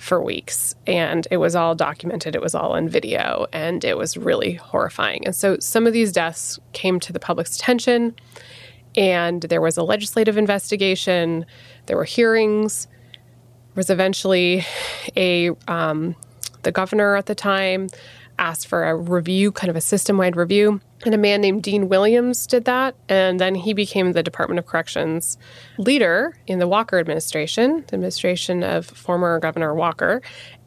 for 0.00 0.22
weeks. 0.22 0.74
And 0.86 1.28
it 1.30 1.36
was 1.36 1.54
all 1.54 1.74
documented, 1.74 2.34
it 2.34 2.40
was 2.40 2.54
all 2.54 2.74
in 2.74 2.88
video, 2.88 3.46
and 3.52 3.84
it 3.84 3.98
was 3.98 4.16
really 4.16 4.54
horrifying. 4.54 5.26
And 5.26 5.36
so 5.36 5.58
some 5.60 5.86
of 5.86 5.92
these 5.92 6.10
deaths 6.10 6.58
came 6.72 6.98
to 7.00 7.12
the 7.12 7.20
public's 7.20 7.54
attention, 7.56 8.14
and 8.96 9.42
there 9.42 9.60
was 9.60 9.76
a 9.76 9.82
legislative 9.82 10.38
investigation, 10.38 11.44
there 11.84 11.98
were 11.98 12.04
hearings. 12.04 12.86
There 12.86 13.76
was 13.76 13.90
eventually 13.90 14.64
a 15.16 15.50
um, 15.68 16.16
the 16.62 16.72
governor 16.72 17.14
at 17.16 17.26
the 17.26 17.34
time 17.34 17.88
asked 18.40 18.66
for 18.66 18.88
a 18.88 18.96
review, 18.96 19.52
kind 19.52 19.70
of 19.70 19.76
a 19.76 19.80
system 19.80 20.18
wide 20.18 20.34
review. 20.34 20.80
And 21.04 21.14
a 21.14 21.18
man 21.18 21.40
named 21.40 21.62
Dean 21.62 21.88
Williams 21.88 22.46
did 22.46 22.64
that. 22.64 22.94
And 23.08 23.38
then 23.38 23.54
he 23.54 23.72
became 23.72 24.12
the 24.12 24.22
Department 24.22 24.58
of 24.58 24.66
Corrections 24.66 25.38
leader 25.78 26.36
in 26.46 26.58
the 26.58 26.66
Walker 26.66 26.98
administration, 26.98 27.84
the 27.86 27.94
administration 27.94 28.64
of 28.64 28.86
former 28.86 29.38
Governor 29.38 29.74
Walker. 29.74 30.20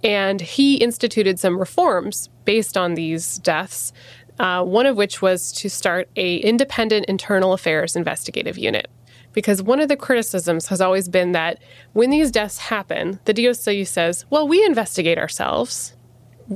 And 0.04 0.40
he 0.40 0.78
instituted 0.78 1.40
some 1.40 1.60
reforms 1.60 2.30
based 2.46 2.78
on 2.78 2.94
these 2.94 3.40
deaths. 3.40 3.92
Uh, 4.40 4.64
one 4.64 4.88
of 4.88 4.98
which 4.98 5.22
was 5.22 5.52
to 5.52 5.70
start 5.70 6.10
a 6.16 6.38
independent 6.38 7.06
internal 7.06 7.54
affairs 7.54 7.96
investigative 7.96 8.58
unit 8.58 8.90
because 9.34 9.62
one 9.62 9.80
of 9.80 9.90
the 9.90 9.98
criticisms 9.98 10.68
has 10.68 10.80
always 10.80 11.10
been 11.10 11.34
that 11.34 11.60
when 11.94 12.10
these 12.10 12.32
deaths 12.32 12.58
happen, 12.58 13.20
the 13.26 13.34
DOC 13.34 13.86
says, 13.86 14.26
well, 14.30 14.48
we 14.48 14.64
investigate 14.64 15.18
ourselves. 15.18 15.96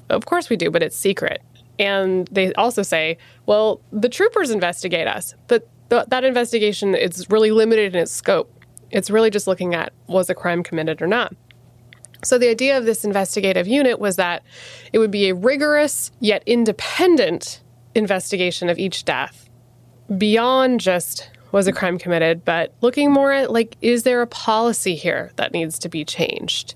Of 0.10 0.26
course 0.26 0.50
we 0.50 0.56
do, 0.56 0.72
but 0.72 0.84
it's 0.84 0.96
secret. 0.96 1.42
And 1.80 2.28
they 2.32 2.54
also 2.54 2.82
say, 2.82 3.18
well, 3.46 3.82
the 3.92 4.10
troopers 4.10 4.50
investigate 4.50 5.08
us, 5.08 5.36
but 5.48 5.68
th- 5.90 6.06
that 6.08 6.24
investigation 6.24 6.96
is 6.96 7.30
really 7.30 7.52
limited 7.52 7.96
in 7.96 8.02
its 8.02 8.12
scope. 8.12 8.52
It's 8.90 9.10
really 9.10 9.30
just 9.30 9.48
looking 9.48 9.76
at 9.76 9.94
was 10.08 10.30
a 10.30 10.36
crime 10.36 10.64
committed 10.64 11.02
or 11.02 11.08
not. 11.08 11.36
So 12.24 12.38
the 12.38 12.50
idea 12.50 12.78
of 12.78 12.86
this 12.86 13.06
investigative 13.06 13.68
unit 13.68 14.00
was 14.00 14.16
that 14.16 14.44
it 14.92 14.98
would 14.98 15.12
be 15.12 15.30
a 15.30 15.36
rigorous 15.36 16.12
yet 16.20 16.42
independent 16.46 17.62
investigation 17.94 18.70
of 18.70 18.80
each 18.80 19.06
death 19.06 19.48
beyond 20.16 20.80
just 20.80 21.30
was 21.52 21.68
a 21.68 21.74
crime 21.74 21.98
committed, 21.98 22.44
but 22.46 22.74
looking 22.82 23.12
more 23.12 23.32
at 23.32 23.52
like, 23.52 23.78
is 23.82 24.04
there 24.04 24.22
a 24.22 24.28
policy 24.28 24.96
here 24.96 25.32
that 25.38 25.54
needs 25.54 25.80
to 25.80 25.90
be 25.90 26.04
changed? 26.04 26.76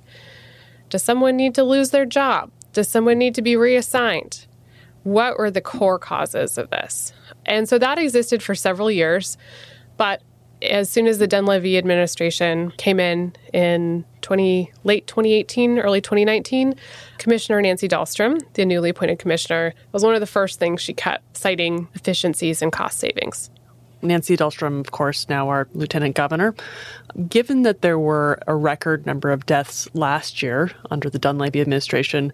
Does 0.89 1.03
someone 1.03 1.35
need 1.35 1.55
to 1.55 1.63
lose 1.63 1.91
their 1.91 2.05
job? 2.05 2.51
Does 2.73 2.87
someone 2.87 3.17
need 3.17 3.35
to 3.35 3.41
be 3.41 3.55
reassigned? 3.55 4.45
What 5.03 5.37
were 5.37 5.51
the 5.51 5.61
core 5.61 5.99
causes 5.99 6.57
of 6.57 6.69
this? 6.69 7.13
And 7.45 7.67
so 7.67 7.77
that 7.79 7.97
existed 7.97 8.43
for 8.43 8.55
several 8.55 8.91
years, 8.91 9.37
but 9.97 10.21
as 10.61 10.89
soon 10.89 11.07
as 11.07 11.17
the 11.17 11.27
Dunleavy 11.27 11.77
administration 11.77 12.71
came 12.77 12.99
in 12.99 13.33
in 13.53 14.05
20 14.21 14.71
late 14.83 15.07
2018 15.07 15.79
early 15.79 16.01
2019 16.01 16.75
commissioner 17.17 17.61
nancy 17.61 17.87
dahlstrom 17.87 18.39
the 18.53 18.65
newly 18.65 18.89
appointed 18.89 19.17
commissioner 19.17 19.73
was 19.91 20.03
one 20.03 20.13
of 20.13 20.19
the 20.19 20.27
first 20.27 20.59
things 20.59 20.79
she 20.79 20.93
cut 20.93 21.21
citing 21.33 21.87
efficiencies 21.95 22.61
and 22.61 22.71
cost 22.71 22.99
savings 22.99 23.49
Nancy 24.01 24.37
Dahlstrom, 24.37 24.79
of 24.79 24.91
course, 24.91 25.27
now 25.29 25.49
our 25.49 25.67
lieutenant 25.73 26.15
governor. 26.15 26.55
Given 27.29 27.63
that 27.63 27.81
there 27.81 27.99
were 27.99 28.39
a 28.47 28.55
record 28.55 29.05
number 29.05 29.31
of 29.31 29.45
deaths 29.45 29.87
last 29.93 30.41
year 30.41 30.71
under 30.89 31.09
the 31.09 31.19
Dunleavy 31.19 31.61
administration, 31.61 32.33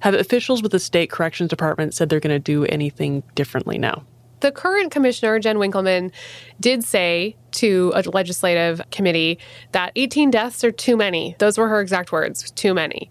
have 0.00 0.14
officials 0.14 0.62
with 0.62 0.72
the 0.72 0.78
state 0.78 1.10
corrections 1.10 1.50
department 1.50 1.94
said 1.94 2.08
they're 2.08 2.20
going 2.20 2.34
to 2.34 2.38
do 2.38 2.64
anything 2.66 3.22
differently 3.34 3.78
now? 3.78 4.04
The 4.40 4.52
current 4.52 4.92
commissioner, 4.92 5.38
Jen 5.40 5.56
Winkelman, 5.56 6.12
did 6.60 6.84
say 6.84 7.34
to 7.52 7.92
a 7.94 8.02
legislative 8.02 8.80
committee 8.90 9.38
that 9.72 9.92
18 9.96 10.30
deaths 10.30 10.62
are 10.62 10.70
too 10.70 10.96
many. 10.96 11.34
Those 11.38 11.58
were 11.58 11.68
her 11.68 11.80
exact 11.80 12.12
words 12.12 12.50
too 12.52 12.72
many. 12.72 13.10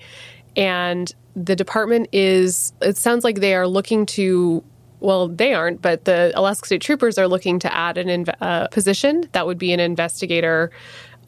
And 0.56 1.14
the 1.36 1.56
department 1.56 2.08
is, 2.14 2.74
it 2.82 2.98
sounds 2.98 3.24
like 3.24 3.42
they 3.42 3.54
are 3.56 3.68
looking 3.68 4.06
to 4.08 4.64
well, 5.00 5.28
they 5.28 5.54
aren't, 5.54 5.82
but 5.82 6.06
the 6.06 6.32
Alaska 6.36 6.66
State 6.68 6.82
Troopers 6.82 7.18
are 7.18 7.28
looking 7.28 7.60
to 7.60 7.74
add 7.74 7.98
an 7.98 8.08
inv- 8.08 8.36
uh, 8.42 8.68
position 8.70 9.30
that 9.34 9.46
would 9.46 9.58
be 9.58 9.72
an 9.72 9.80
investigator 9.80 10.72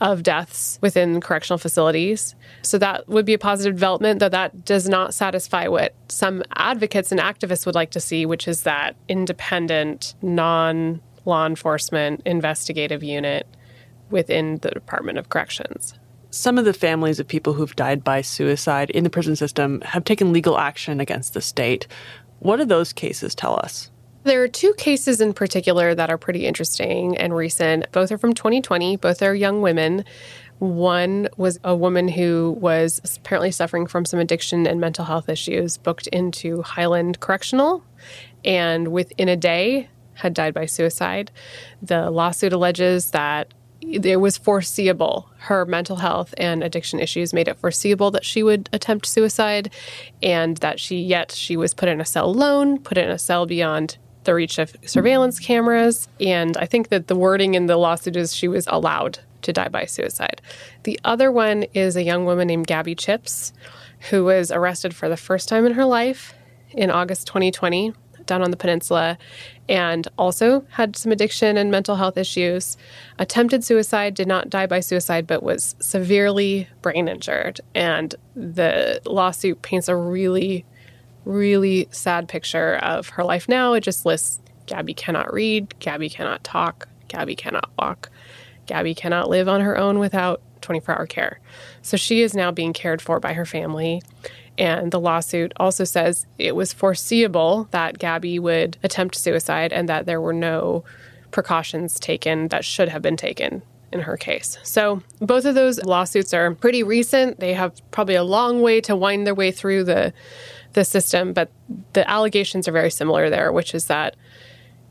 of 0.01 0.23
deaths 0.23 0.79
within 0.81 1.19
correctional 1.19 1.57
facilities. 1.57 2.35
So 2.61 2.77
that 2.77 3.07
would 3.09 3.25
be 3.25 3.33
a 3.33 3.37
positive 3.37 3.75
development, 3.75 4.19
though 4.19 4.29
that 4.29 4.65
does 4.65 4.87
not 4.87 5.13
satisfy 5.13 5.67
what 5.67 5.93
some 6.07 6.43
advocates 6.55 7.11
and 7.11 7.19
activists 7.19 7.65
would 7.65 7.75
like 7.75 7.91
to 7.91 7.99
see, 7.99 8.25
which 8.25 8.47
is 8.47 8.63
that 8.63 8.95
independent, 9.07 10.15
non 10.21 11.01
law 11.25 11.45
enforcement 11.45 12.21
investigative 12.25 13.03
unit 13.03 13.45
within 14.09 14.57
the 14.57 14.71
Department 14.71 15.17
of 15.17 15.29
Corrections. 15.29 15.93
Some 16.31 16.59
of 16.59 16.65
the 16.65 16.73
families 16.73 17.19
of 17.19 17.27
people 17.27 17.53
who've 17.53 17.75
died 17.75 18.03
by 18.03 18.21
suicide 18.21 18.91
in 18.91 19.03
the 19.03 19.09
prison 19.09 19.35
system 19.35 19.81
have 19.81 20.03
taken 20.03 20.31
legal 20.31 20.59
action 20.59 20.99
against 20.99 21.33
the 21.33 21.41
state. 21.41 21.87
What 22.39 22.57
do 22.57 22.65
those 22.65 22.93
cases 22.93 23.35
tell 23.35 23.55
us? 23.55 23.91
There 24.23 24.43
are 24.43 24.47
two 24.47 24.73
cases 24.73 25.21
in 25.21 25.33
particular 25.33 25.95
that 25.95 26.09
are 26.09 26.17
pretty 26.17 26.45
interesting 26.45 27.17
and 27.17 27.35
recent. 27.35 27.91
Both 27.91 28.11
are 28.11 28.17
from 28.17 28.33
2020, 28.33 28.97
both 28.97 29.21
are 29.21 29.33
young 29.33 29.61
women. 29.61 30.03
One 30.59 31.29
was 31.37 31.59
a 31.63 31.73
woman 31.75 32.09
who 32.09 32.57
was 32.59 33.01
apparently 33.17 33.51
suffering 33.51 33.87
from 33.87 34.03
some 34.03 34.19
addiction 34.19 34.67
and 34.67 34.81
mental 34.81 35.05
health 35.05 35.29
issues, 35.29 35.77
booked 35.77 36.07
into 36.07 36.61
Hiland 36.61 37.21
Correctional, 37.21 37.83
and 38.43 38.89
within 38.89 39.29
a 39.29 39.37
day 39.37 39.87
had 40.15 40.33
died 40.33 40.53
by 40.53 40.65
suicide. 40.65 41.31
The 41.81 42.11
lawsuit 42.11 42.51
alleges 42.51 43.11
that 43.11 43.53
it 43.81 44.19
was 44.19 44.37
foreseeable. 44.37 45.29
Her 45.37 45.65
mental 45.65 45.97
health 45.97 46.33
and 46.37 46.63
addiction 46.63 46.99
issues 46.99 47.33
made 47.33 47.47
it 47.47 47.57
foreseeable 47.57 48.11
that 48.11 48.25
she 48.25 48.43
would 48.43 48.69
attempt 48.73 49.05
suicide, 49.05 49.71
and 50.21 50.57
that 50.57 50.79
she 50.79 51.01
yet 51.01 51.31
she 51.31 51.55
was 51.55 51.73
put 51.73 51.89
in 51.89 52.01
a 52.01 52.05
cell 52.05 52.29
alone, 52.29 52.79
put 52.79 52.97
in 52.97 53.09
a 53.09 53.19
cell 53.19 53.45
beyond 53.45 53.97
the 54.25 54.33
reach 54.33 54.59
of 54.59 54.75
surveillance 54.85 55.39
cameras. 55.39 56.07
And 56.19 56.57
I 56.57 56.65
think 56.65 56.89
that 56.89 57.07
the 57.07 57.15
wording 57.15 57.55
in 57.55 57.67
the 57.67 57.77
lawsuit 57.77 58.15
is 58.15 58.35
she 58.35 58.47
was 58.47 58.67
allowed 58.67 59.19
to 59.43 59.53
die 59.53 59.69
by 59.69 59.85
suicide. 59.85 60.41
The 60.83 60.99
other 61.03 61.31
one 61.31 61.63
is 61.73 61.95
a 61.95 62.03
young 62.03 62.25
woman 62.25 62.47
named 62.47 62.67
Gabby 62.67 62.95
Chips, 62.95 63.53
who 64.09 64.25
was 64.25 64.51
arrested 64.51 64.93
for 64.93 65.09
the 65.09 65.17
first 65.17 65.47
time 65.47 65.65
in 65.65 65.73
her 65.73 65.85
life 65.85 66.33
in 66.71 66.91
August 66.91 67.27
2020 67.27 67.93
down 68.29 68.41
on 68.41 68.51
the 68.51 68.57
peninsula 68.57 69.17
and 69.67 70.07
also 70.17 70.65
had 70.69 70.95
some 70.95 71.11
addiction 71.11 71.57
and 71.57 71.69
mental 71.69 71.97
health 71.97 72.17
issues. 72.17 72.77
Attempted 73.17 73.63
suicide, 73.65 74.13
did 74.13 74.27
not 74.27 74.49
die 74.49 74.67
by 74.67 74.79
suicide, 74.79 75.27
but 75.27 75.43
was 75.43 75.75
severely 75.79 76.69
brain 76.81 77.09
injured. 77.09 77.59
And 77.75 78.15
the 78.35 79.01
lawsuit 79.05 79.61
paints 79.61 79.89
a 79.89 79.95
really, 79.95 80.65
really 81.25 81.89
sad 81.91 82.29
picture 82.29 82.77
of 82.77 83.09
her 83.09 83.25
life 83.25 83.49
now. 83.49 83.73
It 83.73 83.81
just 83.81 84.05
lists 84.05 84.39
Gabby 84.65 84.93
cannot 84.93 85.33
read, 85.33 85.77
Gabby 85.79 86.09
cannot 86.09 86.43
talk, 86.43 86.87
Gabby 87.07 87.35
cannot 87.35 87.71
walk, 87.79 88.11
Gabby 88.67 88.93
cannot 88.93 89.27
live 89.27 89.49
on 89.49 89.61
her 89.61 89.75
own 89.75 89.97
without 89.97 90.41
24 90.61 90.95
hour 90.95 91.07
care. 91.07 91.39
So 91.81 91.97
she 91.97 92.21
is 92.21 92.35
now 92.35 92.51
being 92.51 92.73
cared 92.73 93.01
for 93.01 93.19
by 93.19 93.33
her 93.33 93.45
family. 93.45 94.01
And 94.59 94.91
the 94.91 94.99
lawsuit 94.99 95.53
also 95.57 95.85
says 95.85 96.27
it 96.37 96.53
was 96.53 96.73
foreseeable 96.73 97.69
that 97.71 97.97
Gabby 97.97 98.37
would 98.37 98.77
attempt 98.83 99.15
suicide 99.15 99.71
and 99.71 99.87
that 99.87 100.05
there 100.05 100.19
were 100.19 100.33
no 100.33 100.83
precautions 101.31 101.97
taken 101.99 102.49
that 102.49 102.65
should 102.65 102.89
have 102.89 103.01
been 103.01 103.15
taken 103.15 103.61
in 103.93 104.01
her 104.01 104.17
case. 104.17 104.57
So 104.63 105.01
both 105.19 105.45
of 105.45 105.55
those 105.55 105.81
lawsuits 105.83 106.33
are 106.33 106.53
pretty 106.53 106.83
recent. 106.83 107.39
They 107.39 107.53
have 107.53 107.73
probably 107.91 108.15
a 108.15 108.23
long 108.23 108.61
way 108.61 108.81
to 108.81 108.95
wind 108.95 109.25
their 109.25 109.33
way 109.33 109.51
through 109.51 109.85
the 109.85 110.13
the 110.73 110.85
system, 110.85 111.33
but 111.33 111.49
the 111.93 112.07
allegations 112.07 112.67
are 112.67 112.71
very 112.71 112.91
similar 112.91 113.31
there, 113.31 113.51
which 113.51 113.73
is 113.73 113.87
that 113.87 114.15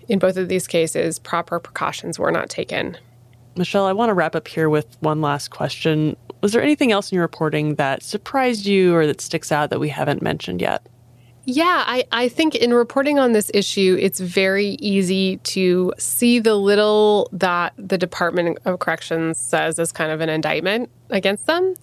in 0.08 0.18
both 0.18 0.36
of 0.36 0.48
these 0.48 0.66
cases, 0.66 1.20
proper 1.20 1.60
precautions 1.60 2.18
were 2.18 2.32
not 2.32 2.48
taken. 2.48 2.96
Michelle, 3.58 3.86
I 3.86 3.92
want 3.92 4.10
to 4.10 4.14
wrap 4.14 4.36
up 4.36 4.46
here 4.48 4.70
with 4.70 4.96
one 5.00 5.20
last 5.20 5.50
question. 5.50 6.16
Was 6.40 6.52
there 6.52 6.62
anything 6.62 6.92
else 6.92 7.10
in 7.10 7.16
your 7.16 7.24
reporting 7.24 7.74
that 7.74 8.02
surprised 8.02 8.64
you 8.64 8.94
or 8.94 9.06
that 9.06 9.20
sticks 9.20 9.50
out 9.50 9.70
that 9.70 9.80
we 9.80 9.88
haven't 9.88 10.22
mentioned 10.22 10.60
yet? 10.60 10.86
Yeah, 11.44 11.82
I, 11.86 12.04
I 12.12 12.28
think 12.28 12.54
in 12.54 12.74
reporting 12.74 13.18
on 13.18 13.32
this 13.32 13.50
issue, 13.54 13.96
it's 13.98 14.20
very 14.20 14.76
easy 14.80 15.38
to 15.38 15.92
see 15.98 16.38
the 16.38 16.54
little 16.54 17.28
that 17.32 17.72
the 17.78 17.98
Department 17.98 18.58
of 18.66 18.78
Corrections 18.78 19.38
says 19.38 19.78
as 19.78 19.90
kind 19.90 20.12
of 20.12 20.20
an 20.20 20.28
indictment 20.28 20.90
against 21.10 21.46
them. 21.46 21.74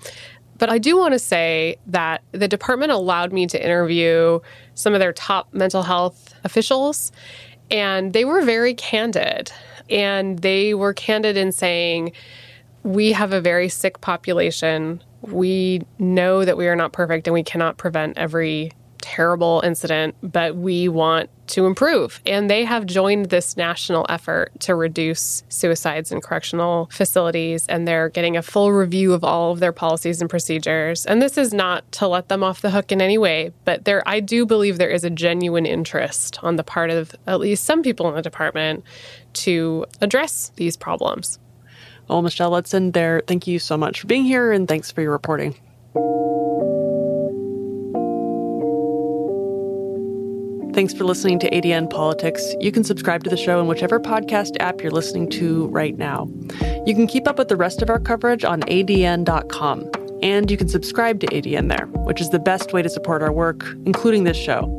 But 0.58 0.70
I 0.70 0.78
do 0.78 0.96
want 0.96 1.14
to 1.14 1.20
say 1.20 1.78
that 1.88 2.22
the 2.32 2.48
department 2.48 2.92
allowed 2.92 3.34
me 3.34 3.48
to 3.48 3.62
interview 3.62 4.40
some 4.76 4.94
of 4.94 5.00
their 5.00 5.12
top 5.12 5.54
mental 5.54 5.84
health 5.84 6.34
officials, 6.44 7.12
and 7.70 8.14
they 8.14 8.24
were 8.24 8.42
very 8.44 8.74
candid. 8.76 9.52
And 9.90 10.40
they 10.40 10.74
were 10.74 10.94
candid 10.94 11.38
in 11.38 11.52
saying, 11.52 12.12
We 12.84 13.12
have 13.12 13.34
a 13.34 13.42
very 13.42 13.70
sick 13.70 14.02
population. 14.02 15.04
We 15.22 15.82
know 16.00 16.46
that 16.46 16.58
we 16.58 16.68
are 16.68 16.76
not 16.76 16.94
perfect 16.94 17.28
and 17.28 17.34
we 17.34 17.44
cannot 17.44 17.78
prevent 17.78 18.18
every 18.18 18.72
terrible 19.06 19.62
incident, 19.64 20.16
but 20.24 20.56
we 20.56 20.90
want 20.90 21.30
to 21.46 21.68
improve. 21.68 22.20
And 22.26 22.50
they 22.50 22.66
have 22.66 22.88
joined 22.88 23.28
this 23.28 23.56
national 23.56 24.04
effort 24.10 24.52
to 24.62 24.74
reduce 24.74 25.44
suicides 25.48 26.12
in 26.12 26.22
correctional 26.22 26.90
facilities, 26.92 27.68
and 27.68 27.88
they're 27.88 28.10
getting 28.10 28.36
a 28.36 28.42
full 28.42 28.74
review 28.74 29.14
of 29.14 29.24
all 29.24 29.52
of 29.52 29.60
their 29.60 29.72
policies 29.72 30.22
and 30.22 30.30
procedures. 30.30 31.06
And 31.06 31.22
this 31.22 31.38
is 31.38 31.54
not 31.54 31.90
to 31.94 32.08
let 32.08 32.30
them 32.30 32.44
off 32.44 32.62
the 32.62 32.72
hook 32.72 32.92
in 32.92 33.00
any 33.00 33.20
way, 33.20 33.52
but 33.64 33.86
there 33.86 34.02
I 34.08 34.22
do 34.22 34.44
believe 34.44 34.80
there 34.80 34.90
is 34.90 35.04
a 35.04 35.12
genuine 35.12 35.68
interest 35.68 36.44
on 36.44 36.56
the 36.56 36.64
part 36.64 36.90
of 36.90 37.16
at 37.28 37.40
least 37.40 37.64
some 37.64 37.84
people 37.84 38.10
in 38.10 38.16
the 38.16 38.24
department 38.24 38.84
to 39.34 39.86
address 40.02 40.52
these 40.56 40.76
problems. 40.76 41.38
Well, 42.08 42.24
Michelle, 42.24 42.60
end 42.74 42.94
there. 42.94 43.22
Thank 43.28 43.46
you 43.46 43.60
so 43.60 43.78
much 43.78 44.02
for 44.02 44.08
being 44.08 44.26
here, 44.26 44.52
and 44.52 44.68
thanks 44.68 44.92
for 44.92 45.02
your 45.02 45.12
reporting. 45.12 45.56
Thanks 50.76 50.94
for 50.94 51.06
listening 51.06 51.40
to 51.40 51.50
ADN 51.52 51.90
Politics. 51.90 52.54
You 52.60 52.70
can 52.70 52.84
subscribe 52.84 53.24
to 53.24 53.30
the 53.30 53.38
show 53.38 53.62
in 53.62 53.68
whichever 53.68 53.98
podcast 53.98 54.58
app 54.60 54.82
you're 54.82 54.92
listening 54.92 55.30
to 55.30 55.68
right 55.68 55.98
now. 55.98 56.30
You 56.86 56.94
can 56.94 57.08
keep 57.08 57.30
up 57.30 57.38
with 57.38 57.48
the 57.48 57.56
rest 57.56 57.82
of 57.82 57.90
our 57.90 57.98
coverage 57.98 58.44
on 58.44 58.60
adn.com. 58.64 59.90
And 60.22 60.52
you 60.52 60.58
can 60.58 60.68
subscribe 60.68 61.22
to 61.22 61.28
ADN 61.28 61.70
there, 61.70 61.86
which 62.04 62.20
is 62.20 62.30
the 62.32 62.40
best 62.40 62.74
way 62.74 62.82
to 62.82 62.90
support 62.90 63.22
our 63.22 63.32
work, 63.32 63.64
including 63.86 64.26
this 64.26 64.36
show. 64.36 64.70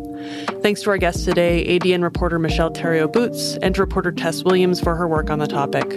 Thanks 0.61 0.83
to 0.83 0.91
our 0.91 0.99
guests 0.99 1.25
today, 1.25 1.65
ADN 1.67 2.03
reporter 2.03 2.39
Michelle 2.39 2.73
Theriault 2.73 3.15
Boots 3.15 3.57
and 3.63 3.79
reporter 3.79 4.13
Tess 4.13 4.45
Williams 4.45 4.83
for 4.83 4.97
her 4.97 5.09
work 5.09 5.31
on 5.31 5.39
the 5.39 5.47
topic. 5.47 5.89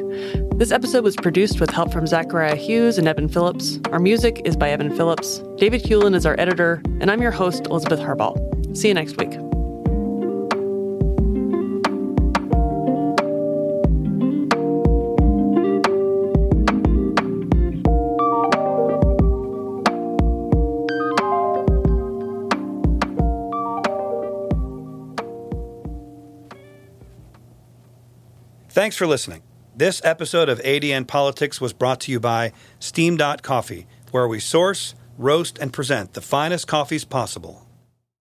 This 0.58 0.72
episode 0.72 1.04
was 1.04 1.18
produced 1.18 1.60
with 1.60 1.72
help 1.72 1.92
from 1.92 2.08
Zachariah 2.08 2.56
Hughes 2.56 2.98
and 2.98 3.06
Evan 3.06 3.28
Phillips. 3.28 3.80
Our 3.92 4.00
music 4.00 4.44
is 4.46 4.56
by 4.56 4.70
Evan 4.70 4.96
Phillips. 4.96 5.40
David 5.58 5.84
Hulen 5.84 6.16
is 6.16 6.26
our 6.26 6.40
editor, 6.40 6.82
and 7.02 7.12
I'm 7.12 7.22
your 7.22 7.32
host, 7.32 7.66
Elizabeth 7.66 8.00
Harball. 8.00 8.78
See 8.78 8.88
you 8.88 8.94
next 8.94 9.18
week. 9.18 9.49
Thanks 28.80 28.96
for 28.96 29.08
listening. 29.08 29.44
This 29.76 30.02
episode 30.06 30.48
of 30.48 30.62
ADN 30.62 31.06
Politics 31.06 31.60
was 31.60 31.74
brought 31.74 32.00
to 32.00 32.14
you 32.14 32.20
by 32.22 32.54
Steam 32.80 33.18
Coffee, 33.42 33.88
where 34.12 34.26
we 34.26 34.40
source, 34.40 34.96
roast, 35.18 35.58
and 35.58 35.74
present 35.74 36.14
the 36.14 36.22
finest 36.22 36.66
coffees 36.66 37.04
possible. 37.04 37.69